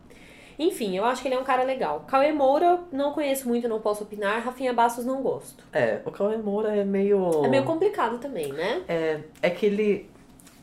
[0.57, 2.03] Enfim, eu acho que ele é um cara legal.
[2.07, 4.41] Cauê Moura, não conheço muito, não posso opinar.
[4.41, 5.63] Rafinha Bastos, não gosto.
[5.71, 7.45] É, o Cauê Moura é meio.
[7.45, 8.81] É meio complicado também, né?
[8.87, 10.14] É, é que ele.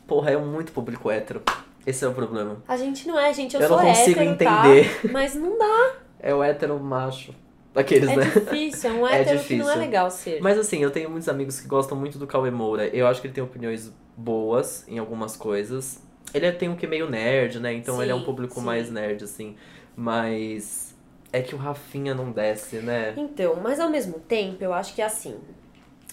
[0.07, 1.41] Porra, é muito público hétero.
[1.85, 2.63] Esse é o problema.
[2.67, 3.55] A gente não é, gente.
[3.55, 5.01] Eu, Eu sou não consigo hétero, entender.
[5.01, 5.09] Tá?
[5.11, 5.93] Mas não dá.
[6.19, 7.33] É o hétero macho.
[7.73, 8.23] Daqueles, É né?
[8.25, 10.39] difícil, é um É hétero que não é legal ser.
[10.41, 12.87] Mas assim, eu tenho muitos amigos que gostam muito do Cauê Moura.
[12.87, 16.01] Eu acho que ele tem opiniões boas em algumas coisas.
[16.33, 17.73] Ele é- tem um que meio nerd, né?
[17.73, 18.65] Então ele é um Sim, público sim.
[18.65, 19.55] mais nerd, assim.
[19.95, 20.95] Mas
[21.31, 23.13] é que o Rafinha não desce, né?
[23.17, 25.35] Então, mas ao mesmo tempo, eu acho que é assim.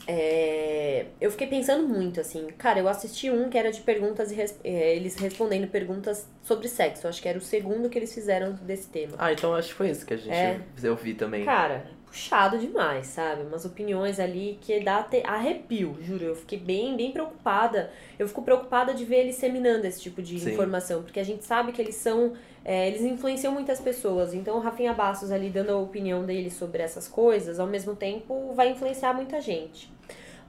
[0.07, 2.46] É, Eu fiquei pensando muito, assim.
[2.59, 6.68] Cara, eu assisti um que era de perguntas e res- é, eles respondendo perguntas sobre
[6.68, 7.07] sexo.
[7.07, 9.14] Acho que era o segundo que eles fizeram desse tema.
[9.18, 10.61] Ah, então acho que foi isso que a gente É.
[10.82, 11.44] eu vi também.
[11.44, 13.42] Cara, puxado demais, sabe?
[13.42, 16.24] Umas opiniões ali que dá até arrepio, juro.
[16.24, 17.90] Eu fiquei bem, bem preocupada.
[18.18, 20.53] Eu fico preocupada de ver eles seminando esse tipo de Sim.
[20.53, 22.32] informação, porque a gente sabe que eles são.
[22.64, 24.34] É, eles influenciam muitas pessoas.
[24.34, 28.52] Então, o Rafinha Bastos ali dando a opinião dele sobre essas coisas, ao mesmo tempo
[28.54, 29.90] vai influenciar muita gente.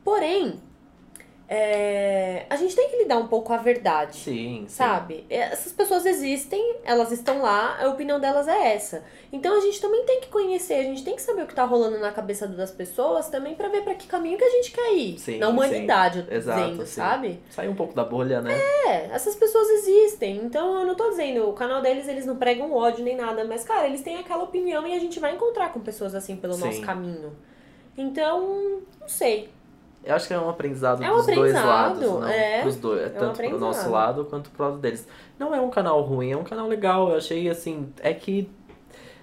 [0.04, 0.60] Porém,
[1.54, 4.16] é, a gente tem que lidar um pouco com a verdade.
[4.16, 4.66] Sim, sim.
[4.70, 5.26] Sabe?
[5.30, 9.04] Essas pessoas existem, elas estão lá, a opinião delas é essa.
[9.34, 11.66] Então a gente também tem que conhecer, a gente tem que saber o que tá
[11.66, 14.94] rolando na cabeça das pessoas também pra ver pra que caminho que a gente quer
[14.94, 15.20] ir.
[15.20, 16.94] Sim, na humanidade, eu tô Exato, dizendo, sim.
[16.94, 17.40] sabe?
[17.50, 18.58] Sai um pouco da bolha, né?
[18.86, 20.38] É, essas pessoas existem.
[20.38, 23.66] Então eu não tô dizendo, o canal deles eles não pregam ódio nem nada, mas
[23.66, 26.66] cara, eles têm aquela opinião e a gente vai encontrar com pessoas assim pelo Sim.
[26.66, 27.36] nosso caminho.
[27.98, 29.50] Então, não sei.
[30.04, 32.28] Eu acho que é um aprendizado É um dos dois aprendizado, lados, não?
[32.28, 32.62] é.
[32.62, 35.08] Pros dois, um tanto pro nosso lado quanto pro lado deles.
[35.38, 37.10] Não é um canal ruim, é um canal legal.
[37.10, 38.50] Eu achei assim, é que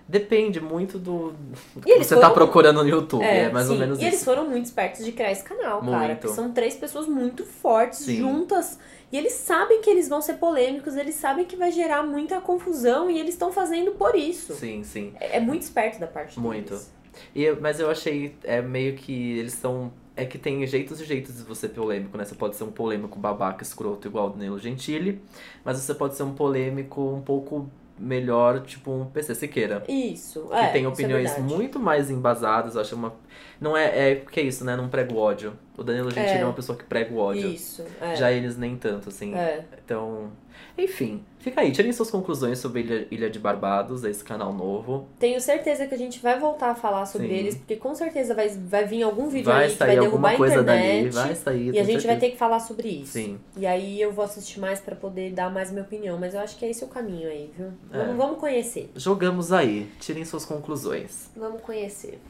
[0.07, 1.33] depende muito do,
[1.75, 3.81] do que você tá foram- procurando no YouTube, é, mais ou sim.
[3.81, 4.25] menos E eles isso.
[4.25, 6.07] foram muito espertos de criar esse canal, cara.
[6.09, 6.29] Muito.
[6.29, 8.19] Que são três pessoas muito fortes, Sim.
[8.21, 8.79] juntas.
[9.13, 13.11] E eles sabem que eles vão ser polêmicos, eles sabem que vai gerar muita confusão
[13.11, 14.55] e eles estão fazendo por isso.
[14.55, 15.13] Sim, sim.
[15.21, 16.71] É, é muito esperto da parte Muito.
[16.71, 16.93] deles.
[17.35, 19.93] E, eu- mas eu achei, é meio que eles são.
[20.23, 22.25] É que tem jeitos e jeitos de você ser polêmico, né?
[22.25, 25.21] Você pode ser um polêmico babaca, escroto, igual o Danilo Gentili,
[25.65, 29.83] mas você pode ser um polêmico um pouco melhor, tipo um PC Siqueira.
[29.89, 30.43] Isso.
[30.49, 31.55] Que é, tem isso é opiniões verdade.
[31.55, 33.13] muito mais embasadas, eu acho uma.
[33.61, 34.13] Não é.
[34.13, 34.77] É porque é isso, né?
[34.77, 35.53] Não prega o ódio.
[35.77, 36.45] O Danilo Gentili é, É.
[36.45, 37.49] uma pessoa que prega o ódio.
[37.49, 37.85] Isso.
[38.01, 38.15] É.
[38.17, 39.35] Já eles nem tanto, assim.
[39.35, 39.65] é.
[39.85, 40.31] Então.
[40.79, 45.09] Enfim, fica aí, tirem suas conclusões sobre Ilha, Ilha de Barbados, esse canal novo.
[45.19, 47.35] Tenho certeza que a gente vai voltar a falar sobre Sim.
[47.35, 50.31] eles, porque com certeza vai, vai vir algum vídeo vai aí que vai derrubar alguma
[50.31, 51.11] a coisa internet.
[51.11, 51.75] dali, vai sair.
[51.75, 52.21] E a gente vai certeza.
[52.21, 53.13] ter que falar sobre isso.
[53.15, 53.41] Sim.
[53.57, 56.17] E aí eu vou assistir mais pra poder dar mais minha opinião.
[56.17, 57.73] Mas eu acho que é esse o caminho aí, viu?
[57.93, 57.99] É.
[57.99, 58.89] Vamos, vamos conhecer.
[58.95, 61.29] Jogamos aí, tirem suas conclusões.
[61.37, 62.21] Vamos conhecer.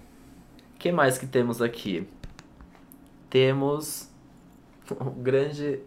[0.74, 2.08] O que mais que temos aqui?
[3.28, 4.08] Temos
[4.90, 5.80] o grande.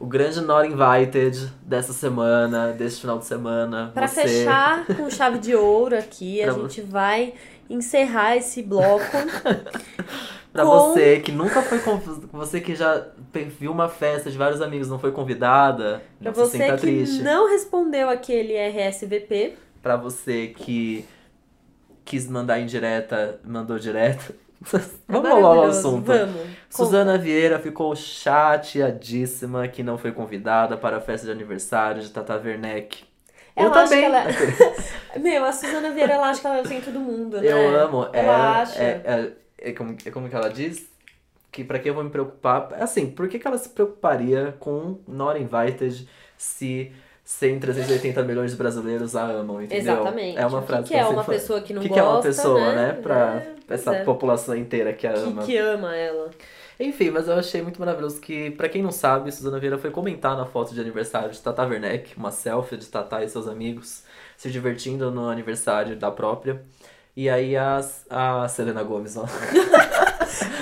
[0.00, 3.90] O grande Not Invited dessa semana, desse final de semana.
[3.92, 7.34] Pra Você- fechar com chave de ouro aqui, a gente vai
[7.68, 9.04] encerrar esse bloco.
[10.52, 13.06] Pra com- você que nunca foi conv- você que já
[13.60, 16.74] viu uma festa de vários amigos e não foi convidada, Pra não se você sinta
[16.76, 17.22] que triste.
[17.22, 21.04] não respondeu aquele RSVP, Pra você que
[22.04, 24.34] quis mandar indireta, mandou direto.
[25.08, 26.06] Vamos é logo ao assunto.
[26.06, 26.58] Vamos.
[26.68, 32.36] Suzana Vieira ficou chateadíssima que não foi convidada para a festa de aniversário de Tata
[32.36, 33.04] Werneck.
[33.56, 34.00] Eu Ela acha também.
[34.00, 34.24] que ela...
[35.18, 37.50] Meu, a Suzana Vieira, ela acha que ela tem todo mundo, né?
[37.50, 38.08] Eu amo.
[38.12, 38.78] É, Ela acha.
[38.82, 39.02] é,
[39.58, 40.88] é, é como, é como que ela diz?
[41.50, 42.72] Que pra que eu vou me preocupar?
[42.80, 46.92] Assim, por que, que ela se preocuparia com Not Invited se
[47.30, 49.92] 100, 380 milhões de brasileiros a amam, entendeu?
[49.92, 50.38] Exatamente.
[50.38, 51.38] É uma O que frase que é uma falo.
[51.38, 52.86] pessoa que não O que, gosta, que é uma pessoa, né?
[52.86, 52.92] né?
[52.94, 54.02] Pra É, essa é.
[54.02, 55.42] população inteira que a ama.
[55.42, 56.30] Que, que ama ela.
[56.80, 60.38] Enfim, mas eu achei muito maravilhoso que, pra quem não sabe, Suzana Vieira foi comentar
[60.38, 64.04] na foto de aniversário de Tata Werneck, uma selfie de Tata e seus amigos
[64.34, 66.62] se divertindo no aniversário da própria.
[67.14, 69.26] E aí a, a Selena Gomes, ó.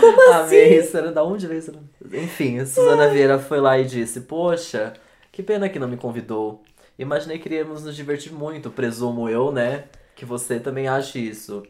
[0.01, 1.85] Como Amei, Selena, da onde veio Selena?
[2.13, 4.95] Enfim, a Suzana Vieira foi lá e disse, poxa,
[5.37, 6.63] que pena que não me convidou.
[6.99, 9.85] Imaginei que iríamos nos divertir muito, presumo eu, né?
[10.15, 11.63] Que você também ache isso.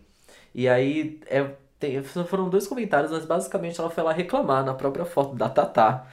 [0.55, 1.51] E aí, é,
[1.81, 6.07] tem- foram dois comentários, mas basicamente ela foi lá reclamar na própria foto da Tatá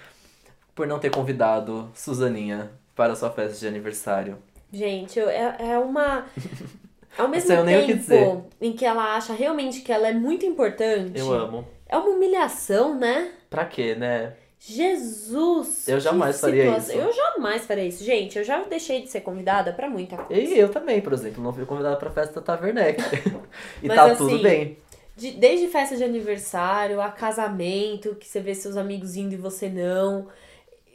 [0.74, 4.40] por não ter convidado Suzaninha para sua festa de aniversário.
[4.72, 6.26] Gente, é, é uma.
[7.16, 8.44] Ao mesmo que tempo dizer.
[8.60, 11.68] em que ela acha realmente que ela é muito importante, Eu amo.
[11.88, 13.32] é uma humilhação, né?
[13.52, 14.34] Pra quê, né?
[14.66, 15.90] Jesus!
[15.90, 16.96] Eu jamais faria situação.
[16.96, 17.06] isso.
[17.06, 18.02] Eu jamais faria isso.
[18.02, 20.42] Gente, eu já deixei de ser convidada pra muita coisa.
[20.42, 22.98] E eu também, por exemplo, não fui convidada pra festa da Taverneck.
[23.84, 24.78] e Mas tá assim, tudo bem.
[25.18, 29.68] De- desde festa de aniversário, a casamento, que você vê seus amigos indo e você
[29.68, 30.28] não.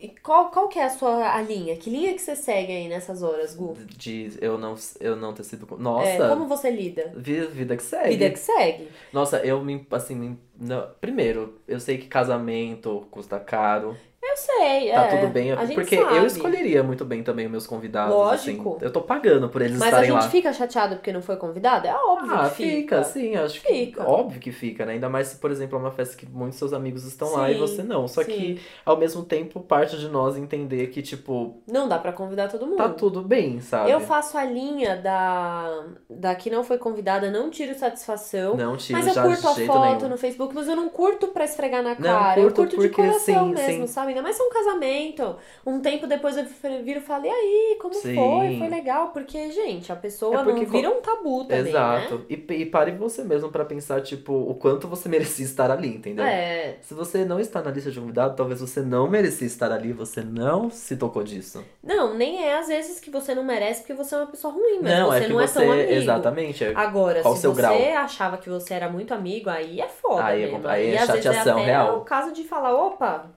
[0.01, 1.77] E qual, qual que é a sua a linha?
[1.77, 3.75] Que linha que você segue aí nessas horas, Gu?
[3.97, 5.67] De eu não, eu não ter sido.
[5.77, 7.13] Nossa, É, como você lida?
[7.17, 8.11] vi- vida que segue.
[8.11, 8.89] Vida que segue.
[9.13, 9.85] Nossa, eu me.
[9.91, 13.97] Assim, me- não- primeiro, eu sei que casamento custa caro.
[14.21, 15.17] Eu sei, Tá é.
[15.21, 15.53] tudo bem.
[15.53, 16.17] A porque sabe.
[16.17, 18.15] eu escolheria muito bem também os meus convidados.
[18.15, 18.75] Lógico.
[18.77, 18.85] Assim.
[18.85, 20.29] Eu tô pagando por eles Mas a estarem gente lá.
[20.31, 21.87] fica chateado porque não foi convidado?
[21.87, 23.05] É óbvio Ah, que fica, fica.
[23.05, 24.03] sim, acho que Fica.
[24.09, 24.95] óbvio que fica, né?
[24.95, 27.55] Ainda mais se, por exemplo, é uma festa que muitos seus amigos estão lá e
[27.55, 28.07] Sim, você não.
[28.09, 28.31] Só sim.
[28.33, 32.67] que, ao mesmo tempo, parte de nós entender que, tipo, Não dá pra convidar todo
[32.67, 32.77] mundo.
[32.77, 33.91] tá tudo bem, sabe?
[33.91, 38.57] Eu faço a linha da, da que não foi convidada, não tiro satisfação.
[38.57, 40.09] Não tiro Mas eu curto a foto nenhum.
[40.11, 42.41] no Facebook, mas eu não curto pra esfregar na Não, cara.
[42.41, 43.93] eu curto curto de porque coração sim, mesmo, sim.
[43.93, 44.08] sabe?
[44.09, 45.37] Ainda mais é um casamento.
[45.67, 46.45] Um tempo depois eu
[46.83, 48.15] viro e falo, e aí, como Sim.
[48.15, 48.59] foi?
[48.59, 49.09] Foi legal?
[49.09, 52.19] Porque, gente, a pessoa É porque não vira um tabu também, Exato.
[52.19, 52.25] né?
[52.31, 56.25] E, e pare você mesmo pra pensar, tipo, o quanto você merecia estar ali, entendeu?
[56.25, 59.93] É, Se você não está na lista de convidado, talvez você não merecia estar ali,
[59.93, 61.65] você não se tocou disso.
[61.83, 64.81] não, nem é às vezes que você não merece porque você é uma pessoa ruim,
[64.83, 65.61] mas não, você é que não é você.
[65.61, 65.93] tão amigo.
[65.93, 66.65] Exatamente.
[66.65, 67.77] é- Agora, Qual se seu você grau?
[67.99, 70.57] achava que você era muito amigo, aí é foda Aí é mesmo.
[70.59, 71.99] compl- aí é é chateação real.
[71.99, 73.31] o caso de falar, opa,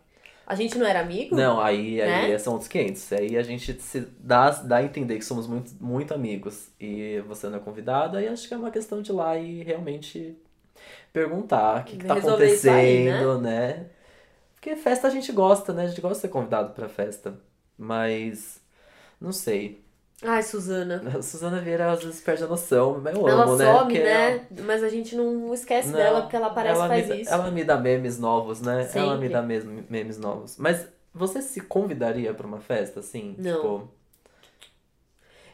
[0.51, 1.33] a gente não era amigo?
[1.35, 2.37] Não, aí, aí Né?
[2.37, 3.13] são outros 500.
[3.13, 7.47] Aí a gente se dá, dá a entender que somos muito, muito amigos e você
[7.47, 10.37] não é convidada, aí acho que é uma questão de ir lá e realmente
[11.13, 13.89] perguntar o que, que tá Resolver isso aí, acontecendo, né?
[14.55, 15.83] Porque festa a gente gosta, né?
[15.85, 17.39] A gente gosta de ser convidado pra festa.
[17.77, 18.61] Mas,
[19.21, 19.80] não sei.
[20.23, 21.01] Ai, Suzana.
[21.17, 23.65] A Suzana Vieira às vezes perde a noção, mas eu Ela amo, né?
[23.65, 24.47] some, Porque né?
[24.65, 27.33] Mas a gente não esquece Não, dela porque ela aparece e ela faz me, isso.
[27.33, 28.87] Ela me dá memes novos, né?
[28.93, 29.29] Ela me Sempre.
[29.29, 30.57] dá memes novos.
[30.57, 33.35] Mas você se convidaria pra uma festa, assim?
[33.37, 33.55] Não.
[33.55, 33.89] Tipo,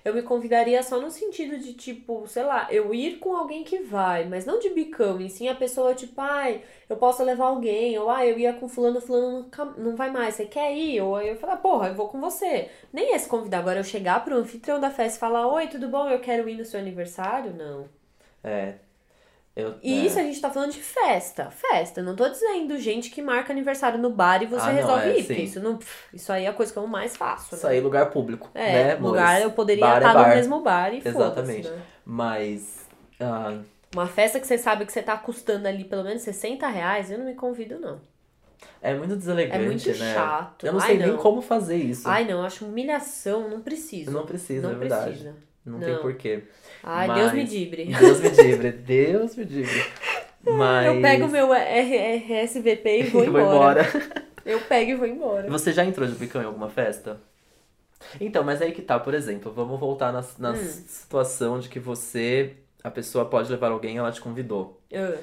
[0.08, 3.80] Eu me convidaria só no sentido de, tipo, sei lá, eu ir com alguém que
[3.80, 7.98] vai, mas não de bicão, e sim a pessoa, tipo, ai, eu posso levar alguém,
[8.00, 11.02] ou ai, eu ia com fulano, fulano não vai mais, você quer ir?
[11.02, 12.70] Ou eu falar, porra, eu vou com você.
[12.94, 13.60] Nem esse convidar.
[13.60, 16.08] Agora eu chegar pro anfitrião da festa e falar, oi, tudo bom?
[16.10, 17.54] Eu quero ir no seu aniversário?
[17.54, 17.90] Não.
[18.44, 18.76] é.
[19.58, 20.06] Eu, E é.
[20.06, 21.50] isso a gente tá falando de festa.
[21.50, 22.04] Festa.
[22.04, 25.20] Não tô dizendo gente que marca aniversário no bar e você Ah, não, resolve é,
[25.20, 25.24] ir.
[25.26, 25.80] Porque isso não.
[26.14, 27.48] Isso aí é a coisa que eu mais faço.
[27.54, 27.58] né?
[27.58, 30.36] Isso aí, lugar público, É, né, lugar eu poderia é estar no bar.
[30.36, 31.68] mesmo bar e Exatamente.
[31.70, 31.82] né?
[32.06, 32.88] Mas.
[33.20, 33.58] ah,
[33.96, 37.18] Uma festa que você sabe que você tá custando ali pelo menos 60 reais, eu
[37.18, 38.00] não me convido, não.
[38.82, 40.14] é muito deselegante, É muito né?
[40.14, 40.66] chato.
[40.68, 41.18] Eu não Ai, sei nem não.
[41.18, 42.08] como fazer isso.
[42.08, 44.12] Ai, não, eu acho humilhação, não preciso.
[44.12, 45.10] não precisa, não é verdade.
[45.10, 45.47] precisa.
[45.68, 45.86] Não, Não.
[45.88, 46.44] tem porquê.
[46.82, 47.86] Ai, Mas- Deus me dibre.
[48.00, 49.86] Deus me livre, Deus me livre.
[50.44, 50.88] Mas.
[50.88, 53.82] Eu pego meu RSVP e vou e vou embora.
[53.84, 54.28] embora.
[54.46, 55.50] Eu pego e vou embora.
[55.50, 57.20] Você já entrou de bicão em alguma festa?
[58.22, 60.56] Então, mas aí que tá, por exemplo, vamos voltar na, na Hum.
[60.88, 64.80] situação de que você, a pessoa pode levar alguém e ela te convidou.
[64.94, 65.18] Ah,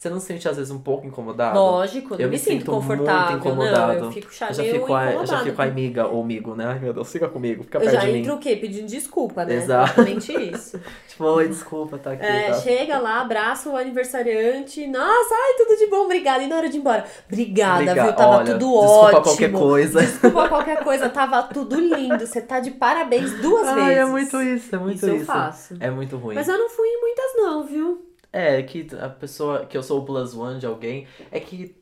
[0.00, 1.58] Você não se sente às vezes um pouco incomodado?
[1.58, 3.32] Lógico, eu Eu me, me sinto sinto confortável.
[3.32, 3.98] muito incomodado.
[4.00, 4.64] Não, eu fico Eu chateada.
[4.64, 6.64] já fico, a, eu já fico a amiga ou amigo, né?
[6.68, 8.18] Ai meu Deus, fica comigo, fica Eu perto já de mim.
[8.20, 8.56] entro o quê?
[8.56, 9.56] Pedindo desculpa, né?
[9.56, 10.80] Exatamente isso.
[11.06, 12.24] Tipo, oi, desculpa, tá aqui.
[12.24, 12.54] É, tá?
[12.60, 14.86] chega lá, abraça o aniversariante.
[14.86, 16.42] Nossa, ai, tudo de bom, obrigada.
[16.42, 18.12] E na hora de ir embora, obrigada, Obriga- viu?
[18.14, 19.22] Tava Olha, tudo desculpa ótimo.
[19.22, 20.00] qualquer coisa.
[20.00, 22.26] Desculpa qualquer coisa, tava tudo lindo.
[22.26, 23.98] Você tá de parabéns duas Ai, vezes.
[23.98, 25.16] é muito isso, é muito Isso isso.
[25.16, 25.76] eu faço.
[25.78, 26.34] É muito ruim.
[26.36, 28.09] Mas eu não fui em muitas, não, viu?
[28.32, 31.74] É, que a pessoa, que eu sou o plus one de alguém, é que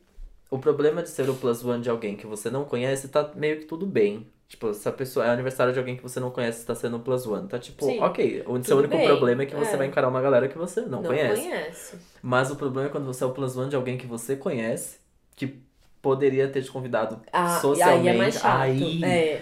[0.49, 3.59] o problema de ser o plus one de alguém que você não conhece tá meio
[3.59, 4.27] que tudo bem.
[4.47, 7.27] Tipo, se a pessoa é aniversário de alguém que você não conhece, está sendo plus
[7.27, 7.99] one, tá tipo, Sim.
[7.99, 8.43] ok.
[8.47, 9.05] O seu único bem.
[9.05, 9.77] problema é que você É.
[9.77, 11.43] vai encarar uma galera que você não, conhece.
[11.43, 11.97] conhece.
[12.21, 14.97] Mas o problema é quando você é o plus one de alguém que você conhece,
[15.35, 15.59] que
[16.01, 18.07] poderia ter te convidado Ah, socialmente.
[18.09, 18.61] aí é mais chato.
[18.61, 19.41] Aí, É,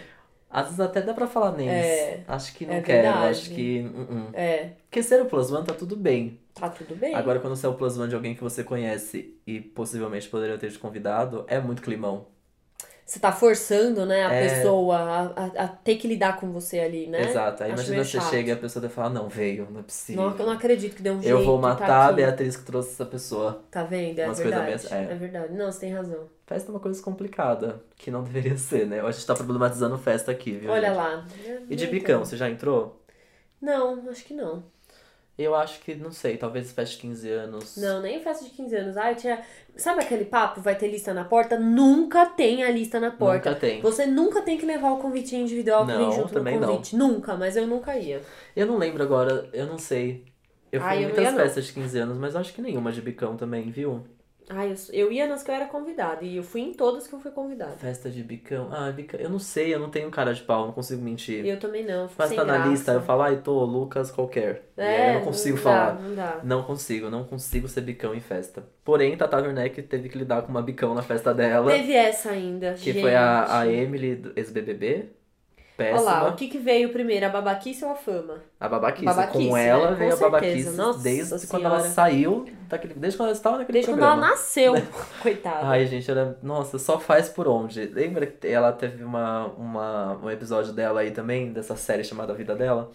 [0.50, 1.68] às vezes até dá pra falar names.
[1.68, 2.24] É.
[2.28, 3.28] Acho que não É quero, verdade.
[3.30, 3.80] acho que.
[3.82, 4.30] uh -uh.
[4.34, 4.72] é.
[4.90, 6.40] Porque ser o plus one tá tudo bem.
[6.54, 7.14] Tá tudo bem.
[7.14, 10.58] Agora, quando você é o plus one de alguém que você conhece e possivelmente poderia
[10.58, 12.28] ter te convidado, é muito climão.
[13.08, 14.50] Você tá forçando, né, a É.
[14.50, 17.22] pessoa a, a, a ter que lidar com você ali, né?
[17.30, 17.64] Exato.
[17.64, 18.30] Aí Acho imagina você chato.
[18.30, 20.24] chega e a pessoa vai falar, não, veio, não é possível.
[20.30, 21.32] Não, eu não acredito que deu um jeito.
[21.38, 22.16] Eu vou tá matar a aqui.
[22.18, 23.64] Beatriz que trouxe essa pessoa.
[23.72, 24.20] Tá vendo?
[24.20, 24.66] É Umas verdade.
[24.90, 25.12] meio- é.
[25.14, 25.54] É verdade.
[25.54, 26.28] Não, você tem razão.
[26.46, 29.00] Festa é uma coisa complicada, que não deveria ser, né?
[29.00, 30.70] A gente tá problematizando festa aqui, viu?
[30.70, 30.98] Olha gente?
[30.98, 31.26] lá.
[31.70, 33.02] E de Não bicão, você já entrou?
[33.62, 34.64] Não, acho que não.
[35.38, 37.78] Eu acho que, não sei, talvez festa de 15 anos.
[37.78, 38.98] Não, nem festa de 15 anos.
[38.98, 39.40] Ai, tinha.
[39.76, 40.62] Sabe aquele papo?
[40.62, 41.60] Vai ter lista na porta?
[41.60, 43.50] Nunca tem a lista na porta.
[43.52, 43.80] Nunca tem.
[43.82, 46.68] Você nunca tem que levar o convitinho individual que Não, vem junto também no não.
[46.70, 46.96] convite.
[46.96, 48.22] Nunca, mas eu nunca ia.
[48.56, 50.26] Eu não lembro agora, eu não sei.
[50.72, 51.40] Eu fui Ah, em não muitas não.
[51.40, 54.06] festas de 15 anos, mas acho que nenhuma de bicão também, viu?
[54.50, 56.24] Ai, eu, eu ia nas que eu era convidada.
[56.24, 57.74] E eu fui em todas que eu fui convidada.
[57.78, 58.70] Festa de bicão.
[58.72, 59.20] Ah, bicão.
[59.20, 61.46] Eu não sei, eu não tenho cara de pau, não consigo mentir.
[61.46, 62.10] Eu também não.
[62.18, 64.64] Mas tá na lista, eu falo, ai, tô Lucas qualquer.
[64.78, 66.00] É, eu não consigo dá, falar.
[66.02, 66.40] Não dá.
[66.44, 68.64] Não consigo, não consigo ser bicão em festa.
[68.84, 72.74] Porém, Tata Werneck teve que lidar com uma bicão na festa dela, Teve essa ainda.
[72.74, 73.02] que gente.
[73.02, 74.34] foi a, a Emily, do
[75.78, 75.84] ex-BBB.
[75.84, 76.12] Olha Péssima.
[76.24, 78.36] lá, o que, que veio primeiro, a babaquice ou a fama?
[78.60, 79.06] A babaquice.
[79.06, 79.98] Babaquice, com ela né?
[79.98, 80.70] veio Com a babaquice.
[80.72, 81.94] Nossa desde quando ela Senhora.
[81.94, 82.94] saiu daquele.
[82.96, 84.24] Desde quando ela estava naquele Desde quando programa.
[84.26, 84.74] ela nasceu,
[85.22, 85.68] coitada.
[85.68, 86.38] Ai, gente, ela.
[86.42, 87.86] Nossa, só faz por onde.
[87.86, 92.56] Lembra que ela teve uma, uma, um episódio dela aí também, dessa série chamada Vida
[92.56, 92.92] Dela?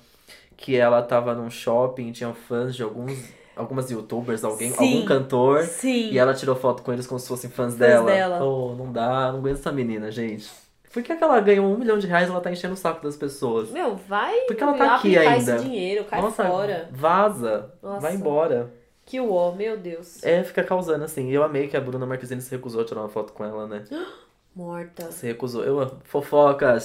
[0.57, 3.43] Que ela tava num shopping, tinha fãs de alguns.
[3.55, 4.95] Algumas youtubers, alguém, Sim.
[4.97, 5.65] algum cantor.
[5.65, 6.09] Sim.
[6.11, 8.07] E ela tirou foto com eles como se fossem fãs, Fãs dela.
[8.11, 8.43] dela.
[8.43, 10.49] Oh, não dá, não aguento essa menina, gente.
[10.93, 13.03] Por que, que ela ganhou um milhão de reais e ela tá enchendo o saco
[13.03, 13.71] das pessoas?
[13.71, 15.57] Meu, vai Porque ela tá aqui ainda.
[15.57, 16.89] esse dinheiro, cai Nossa, fora.
[16.93, 17.73] vaza.
[17.83, 18.01] Nossa.
[18.01, 18.71] Vai embora.
[19.05, 20.23] Que uó, meu Deus.
[20.23, 21.31] É, fica causando assim.
[21.31, 23.85] Eu amei que a Bruna Marquezine se recusou a tirar uma foto com ela, né?
[24.55, 25.11] Morta.
[25.11, 25.65] Se recusou.
[25.65, 26.77] Eu, fofoca.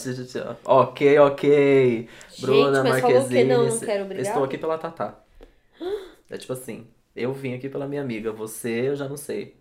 [0.64, 2.10] Ok, ok.
[2.40, 3.42] Bruna mas falou Marquezine.
[3.42, 4.26] que não, não quero brigar?
[4.26, 5.20] Estou aqui pela Tatá.
[6.30, 6.88] É tipo assim.
[7.16, 8.32] Eu vim aqui pela minha amiga.
[8.34, 9.57] Você, eu já não sei.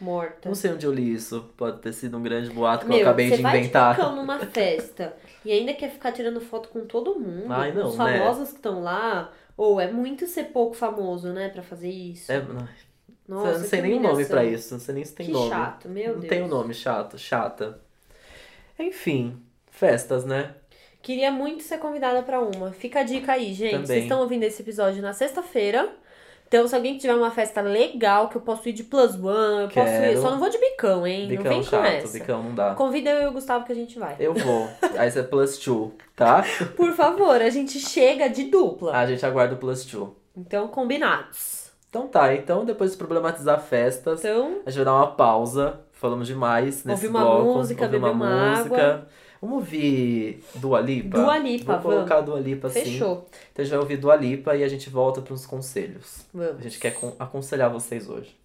[0.00, 0.48] Morta.
[0.48, 1.50] Não sei onde eu li isso.
[1.56, 3.94] Pode ter sido um grande boato que Meu, eu acabei você de vai inventar.
[3.94, 7.52] de bicão numa festa e ainda quer ficar tirando foto com todo mundo.
[7.52, 8.18] Ai, não, Os né?
[8.18, 9.30] famosos que estão lá.
[9.56, 12.32] Ou é muito ser pouco famoso, né, pra fazer isso.
[12.32, 12.66] É, não
[13.28, 14.72] Nossa, não sei nem o nome pra isso.
[14.72, 15.50] Não sei nem se tem que nome.
[15.50, 16.28] chato, meu não Deus.
[16.30, 17.78] tem o nome, chato, chata.
[18.78, 19.36] Enfim,
[19.70, 20.54] festas, né?
[21.02, 22.72] Queria muito ser convidada pra uma.
[22.72, 23.72] Fica a dica aí, gente.
[23.72, 23.86] Também.
[23.86, 25.92] Vocês estão ouvindo esse episódio na sexta-feira.
[26.52, 29.68] Então, se alguém tiver uma festa legal, que eu posso ir de plus one, eu
[29.68, 30.18] posso ir.
[30.18, 31.20] Só não vou de bicão, hein?
[31.28, 32.18] não Bicão vem com chato, essa.
[32.18, 32.74] bicão não dá.
[32.74, 34.16] Convida eu e o Gustavo que a gente vai.
[34.18, 34.68] Eu vou.
[34.98, 36.44] Aí você é plus two, tá?
[36.76, 38.96] Por favor, a gente chega de dupla.
[38.96, 40.12] A gente aguarda o plus two.
[40.36, 41.70] Então, combinados.
[41.88, 45.80] Então tá, então depois de problematizar festas, Então, a gente vai dar uma pausa.
[45.92, 47.58] Falamos demais nesse Ouvir uma bloco.
[47.58, 49.06] música, ouvir beber uma água.
[49.40, 51.18] Vamos ouvir Dua Lipa?
[51.18, 52.84] Dua Lipa, Vou colocar Dua Lipa sim.
[52.84, 53.26] fechou.
[53.52, 56.26] Então a gente vai ouvir Dua Lipa e a gente volta para uns conselhos.
[56.32, 56.58] Vamos.
[56.58, 58.36] A gente quer con- aconselhar vocês hoje.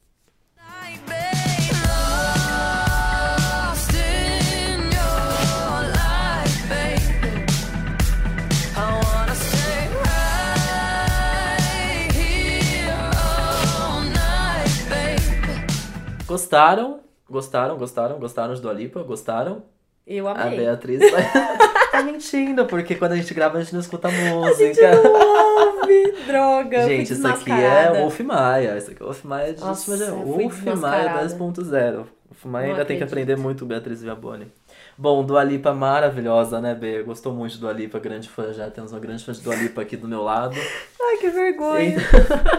[16.27, 17.01] Gostaram?
[17.29, 17.77] Gostaram?
[17.77, 18.19] Gostaram?
[18.19, 19.03] Gostaram de Dua Lipa?
[19.03, 19.63] Gostaram?
[20.07, 20.59] Eu A amei.
[20.59, 21.23] Beatriz vai...
[21.91, 24.51] tá mentindo, porque quando a gente grava a gente não escuta música.
[24.51, 26.85] A gente não ouve, droga.
[26.87, 28.77] Gente, isso aqui é Wolf Maia.
[28.77, 31.35] Isso aqui é Wolf Maia de Nossa, fui Wolf Maia desmascarada.
[31.35, 31.95] 2.0.
[31.95, 33.03] Wolf Maia ainda tem que acredito.
[33.03, 34.51] aprender muito Beatriz Viaboni.
[34.97, 37.03] Bom, Dua Lipa maravilhosa, né, B?
[37.03, 38.69] Gostou muito de Dua Lipa, grande fã já.
[38.69, 40.55] Temos uma grande fã de Dua Lipa aqui do meu lado.
[41.01, 41.97] Ai, que vergonha.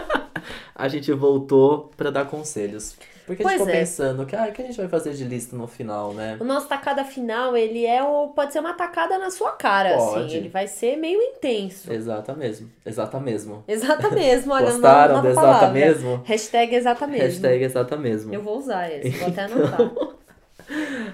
[0.75, 2.95] a gente voltou pra dar conselhos.
[3.27, 3.79] Porque a gente Pois ficou é.
[3.81, 6.37] pensando, que, ah, o que a gente vai fazer de lista no final, né?
[6.39, 8.29] O nosso tacada final, ele é o...
[8.29, 10.25] pode ser uma tacada na sua cara, Pode.
[10.27, 10.37] assim.
[10.37, 11.91] Ele vai ser meio intenso.
[11.91, 12.71] Exata mesmo.
[12.85, 13.65] Exata mesmo.
[13.67, 15.69] Exata mesmo, olha, Gostaram nova exata palavra.
[15.71, 16.21] mesmo?
[16.23, 17.25] Hashtag exata mesmo.
[17.25, 18.33] Hashtag exata mesmo.
[18.33, 19.79] Eu vou usar esse, vou até anotar.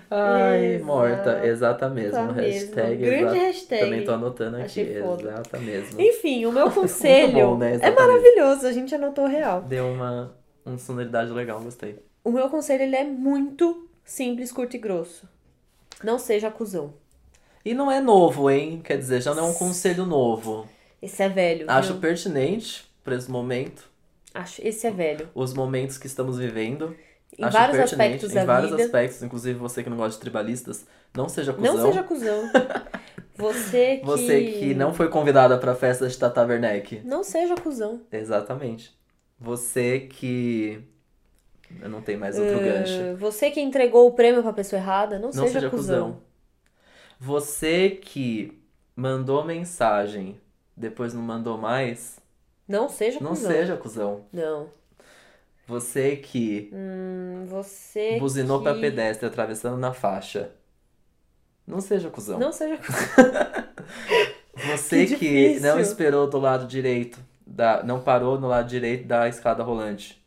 [0.09, 1.45] Ai, Exata morta.
[1.47, 2.23] Exata mesmo.
[2.25, 2.41] mesmo.
[2.41, 3.35] Hashtag Grande exata.
[3.39, 3.81] hashtag.
[3.85, 4.65] Também tô anotando aqui.
[4.65, 5.23] Achei foda.
[5.31, 6.01] Exata mesmo.
[6.01, 7.77] Enfim, o meu conselho bom, né?
[7.81, 9.61] é maravilhoso, a gente anotou real.
[9.61, 10.31] Deu uma,
[10.65, 11.99] uma sonoridade legal, gostei.
[12.23, 15.27] O meu conselho ele é muito simples, curto e grosso.
[16.03, 16.93] Não seja cuzão.
[17.65, 18.81] E não é novo, hein?
[18.83, 20.67] Quer dizer, já não é um conselho novo.
[21.01, 21.65] Esse é velho.
[21.69, 22.01] Acho viu?
[22.01, 23.89] pertinente para esse momento,
[24.33, 25.29] Acho esse é velho.
[25.35, 26.95] os momentos que estamos vivendo.
[27.37, 28.83] Em Acho vários pertinente, aspectos em da vários vida.
[28.83, 30.85] aspectos, inclusive você que não gosta de tribalistas,
[31.15, 31.75] não seja cuzão.
[31.75, 32.49] Não seja cuzão.
[33.35, 34.05] Você que.
[34.05, 37.01] Você que não foi convidada pra festa de Tata Werneck.
[37.03, 38.01] Não seja cuzão.
[38.11, 38.95] Exatamente.
[39.43, 40.81] Você que.
[41.81, 43.17] Eu não tenho mais outro Uh, gancho.
[43.17, 46.11] Você que entregou o prêmio pra pessoa errada, não, Não seja, seja cuzão.
[46.13, 46.21] cuzão.
[47.19, 48.57] Você que
[48.95, 50.39] mandou mensagem,
[50.77, 52.19] depois não mandou mais,
[52.67, 53.51] Não seja não cuzão.
[53.51, 54.25] seja cuzão.
[54.31, 54.69] Não.
[55.67, 58.63] Você que Hum, você buzinou que...
[58.65, 60.51] pra pedestre atravessando na faixa.
[61.65, 62.37] Não seja cuzão.
[62.39, 63.73] Não seja cuzão.
[64.77, 69.27] Você Que que, não esperou do lado direito, da, não parou no lado direito da
[69.27, 70.23] escada rolante.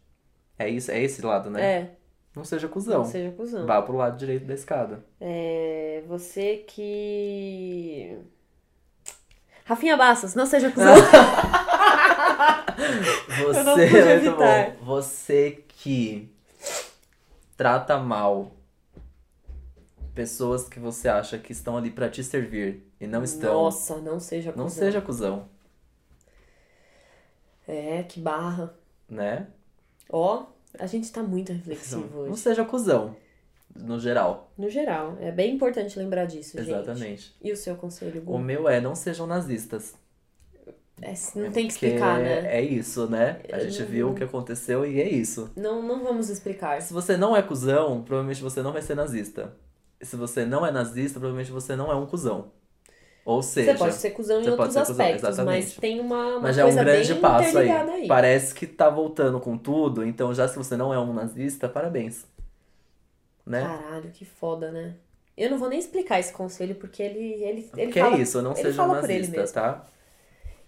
[0.58, 1.62] É isso, é esse lado, né?
[1.62, 1.90] É,
[2.34, 2.98] Não seja cuzão.
[2.98, 3.66] não seja cuzão.
[3.66, 5.04] Vá pro lado direito da escada.
[5.20, 8.18] É, você que...
[9.64, 10.94] Rafinha Bastos, não seja cuzão.
[13.38, 14.70] Você, Eu não pude evitar.
[14.70, 14.84] bom.
[14.84, 16.32] Você que
[17.56, 18.52] trata mal
[20.14, 23.52] pessoas que você acha que estão ali pra te servir e não estão.
[23.64, 24.64] Nossa, não seja cuzão.
[24.64, 25.48] Não seja cuzão,
[27.66, 28.72] É, que barra.
[29.08, 29.46] né?
[30.08, 30.44] Ó,
[30.78, 32.40] a gente tá muito reflexivo Não hoje.
[32.42, 33.16] seja cuzão,
[33.74, 34.50] no geral.
[34.56, 36.70] No geral, é bem importante lembrar disso, gente.
[36.70, 37.34] Exatamente.
[37.42, 38.32] E o seu conselho, Gu?
[38.34, 39.94] O meu é não sejam nazistas.
[41.02, 42.56] É, não tem que explicar, né?
[42.56, 43.40] É isso, né?
[43.52, 45.50] A gente não- viu o que aconteceu e é isso.
[45.54, 46.80] Não, não vamos explicar.
[46.80, 49.52] Se você não é cuzão, provavelmente você não vai ser nazista.
[50.00, 52.50] E se você não é nazista, provavelmente você não é um cuzão.
[53.26, 55.64] Ou seja, Você pode ser cuzão em outros cuzão, aspectos, exatamente.
[55.64, 57.68] mas tem uma, uma mas já é um grande passo aí.
[57.68, 58.06] aí.
[58.06, 62.24] Parece que tá voltando com tudo, então já se você não é um nazista, parabéns.
[63.44, 63.62] Né?
[63.62, 64.94] Caralho, que foda, né?
[65.36, 68.16] Eu não vou nem explicar esse conselho, porque ele, ele, ele que fala...
[68.16, 69.86] é isso, não seja um fala por ele nazista, tá?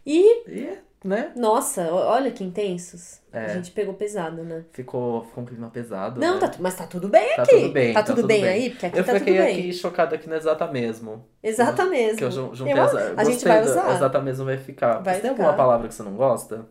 [0.05, 1.33] E, E, né?
[1.37, 3.21] nossa, olha que intensos.
[3.33, 3.45] É.
[3.45, 4.65] A gente pegou pesado, né?
[4.73, 6.21] Ficou, ficou um clima pesado.
[6.21, 6.41] Não, né?
[6.49, 7.61] tá, mas tá tudo bem Tá aqui.
[7.61, 8.51] tudo bem, Tá tá tudo tudo bem bem.
[8.51, 8.71] aí?
[8.71, 9.53] Porque aqui Eu tá tudo fiquei bem.
[9.59, 11.25] aqui chocado aqui no exata mesmo.
[11.43, 12.17] Exata mesmo.
[12.19, 12.83] Que eu jun- juntei Eu-
[13.17, 13.95] a gente vai usar.
[13.95, 14.99] Exata mesmo vai ficar.
[15.01, 16.67] Vai Você tem alguma palavra que você não gosta?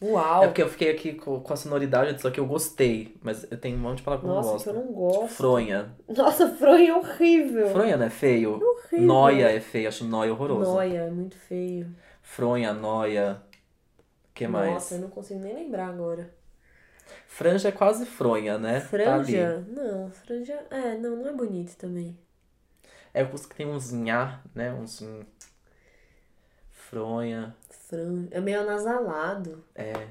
[0.00, 0.44] Uau.
[0.44, 3.16] É porque eu fiquei aqui com, com a sonoridade disso aqui, eu gostei.
[3.20, 4.64] Mas eu tenho um monte de palavra que eu não Nossa, gosto.
[4.64, 5.20] que eu não gosto.
[5.22, 5.90] Tipo, fronha.
[6.08, 7.68] Nossa, fronha é horrível.
[7.70, 8.60] Fronha não é feio?
[8.62, 9.06] horrível.
[9.08, 10.70] Noia é feio, acho noia horroroso.
[10.72, 11.88] Noia, é muito feio.
[12.28, 13.42] Fronha, noia.
[14.28, 14.70] O que mais?
[14.70, 16.32] Nossa, eu não consigo nem lembrar agora.
[17.26, 18.80] Franja é quase fronha, né?
[18.80, 18.86] Tá.
[18.86, 19.64] Franja?
[19.66, 20.66] não, franja.
[20.70, 22.16] É, não, não é bonito também.
[23.12, 24.72] É os que tem uns nhá, né?
[24.72, 25.02] Uns.
[26.70, 27.56] Fronha.
[27.70, 28.28] Franja.
[28.30, 29.64] É meio anasalado.
[29.74, 30.06] É.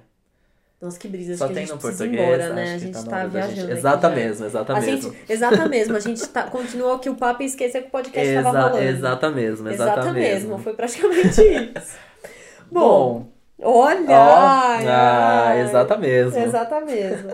[0.80, 1.34] Nossa, que brisa.
[1.34, 2.38] Acho Só que a tem gente no precisa ir português.
[2.38, 2.64] embora, né?
[2.64, 3.72] A que gente tá tá, viajando.
[3.72, 4.16] Exata já.
[4.16, 5.12] mesmo, exata A mesmo.
[5.14, 8.34] gente, exata mesmo, a gente tá, continuou aqui o papo e esqueceu que o podcast
[8.36, 8.78] tava Exa rolando.
[8.84, 10.50] exata mesmo, exata, Exata mesmo.
[10.50, 11.42] mesmo, foi praticamente
[11.76, 11.98] isso.
[12.72, 13.28] Bom,
[13.62, 14.06] olha!
[14.10, 16.38] ó, ah, exata mesmo.
[16.40, 17.32] Exata mesmo.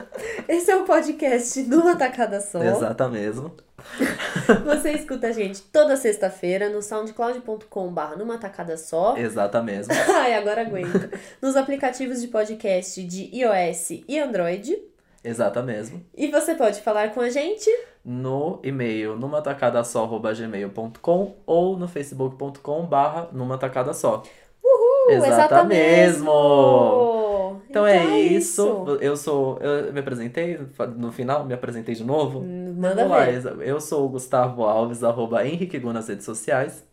[0.47, 2.63] Esse é o podcast numa tacada só.
[2.63, 3.53] Exata mesmo.
[4.65, 9.17] Você escuta a gente toda sexta-feira no soundcloud.com.br numa tacada só.
[9.17, 9.93] Exata mesmo.
[10.15, 11.09] Ai, agora aguenta.
[11.41, 14.77] Nos aplicativos de podcast de iOS e Android.
[15.23, 16.03] Exata mesmo.
[16.15, 17.69] E você pode falar com a gente
[18.03, 24.23] No e-mail numatacadasó.gmail.com ou no facebook.com barra numatacadasó.
[24.63, 26.25] Uhul, Exata exata mesmo.
[26.25, 27.61] mesmo.
[27.69, 28.85] Então, é isso.
[29.01, 29.57] Eu sou.
[29.59, 30.59] Eu me apresentei
[30.95, 32.41] no final, me apresentei de novo.
[32.41, 33.67] Manda Vamos lá, ver.
[33.67, 36.85] Eu sou o Gustavo Alves, arroba Henrique Gu nas redes sociais.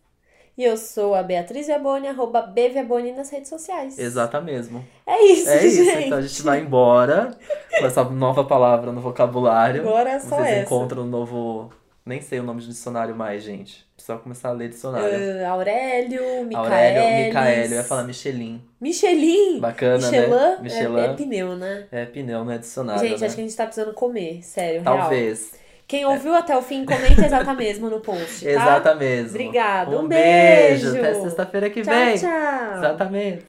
[0.58, 3.98] E eu sou a Beatriz Viaboni, arroba Bviaboni nas redes sociais.
[3.98, 4.84] Exata mesmo.
[5.06, 6.06] É isso, É isso, gente.
[6.06, 7.34] então a gente vai embora
[7.78, 9.82] com essa nova palavra no vocabulário.
[9.82, 10.62] Agora é só Vocês essa.
[10.62, 11.70] encontram um novo.
[12.04, 13.86] Nem sei o nome de dicionário mais, gente.
[13.94, 15.08] Precisa começar a ler dicionário.
[15.44, 16.56] Ah, Aurélio, Micaelis.
[16.56, 18.62] Aurélio, Micaélio, eu ia falar Michelin.
[18.80, 19.60] Michelin.
[19.60, 20.56] Bacana, Michelin, né?
[20.58, 20.98] é- Michelin.
[21.00, 21.84] É, pneu, né?
[21.92, 23.06] É pneu, não é dicionário.
[23.06, 23.26] gente, né?
[23.26, 24.98] acho que a gente tá precisando comer, sério, real.
[24.98, 25.52] Talvez.
[25.86, 28.50] Quem ouviu até o fim, comenta exata mesmo no post, tá?
[28.50, 29.30] Exata mesmo.
[29.30, 29.90] Obrigada.
[29.90, 30.92] Um, Um beijo.
[30.92, 30.98] beijo.
[30.98, 32.16] Até sexta-feira que Tchau, vem.
[32.16, 32.30] tchau.
[32.78, 33.38] Exatamente.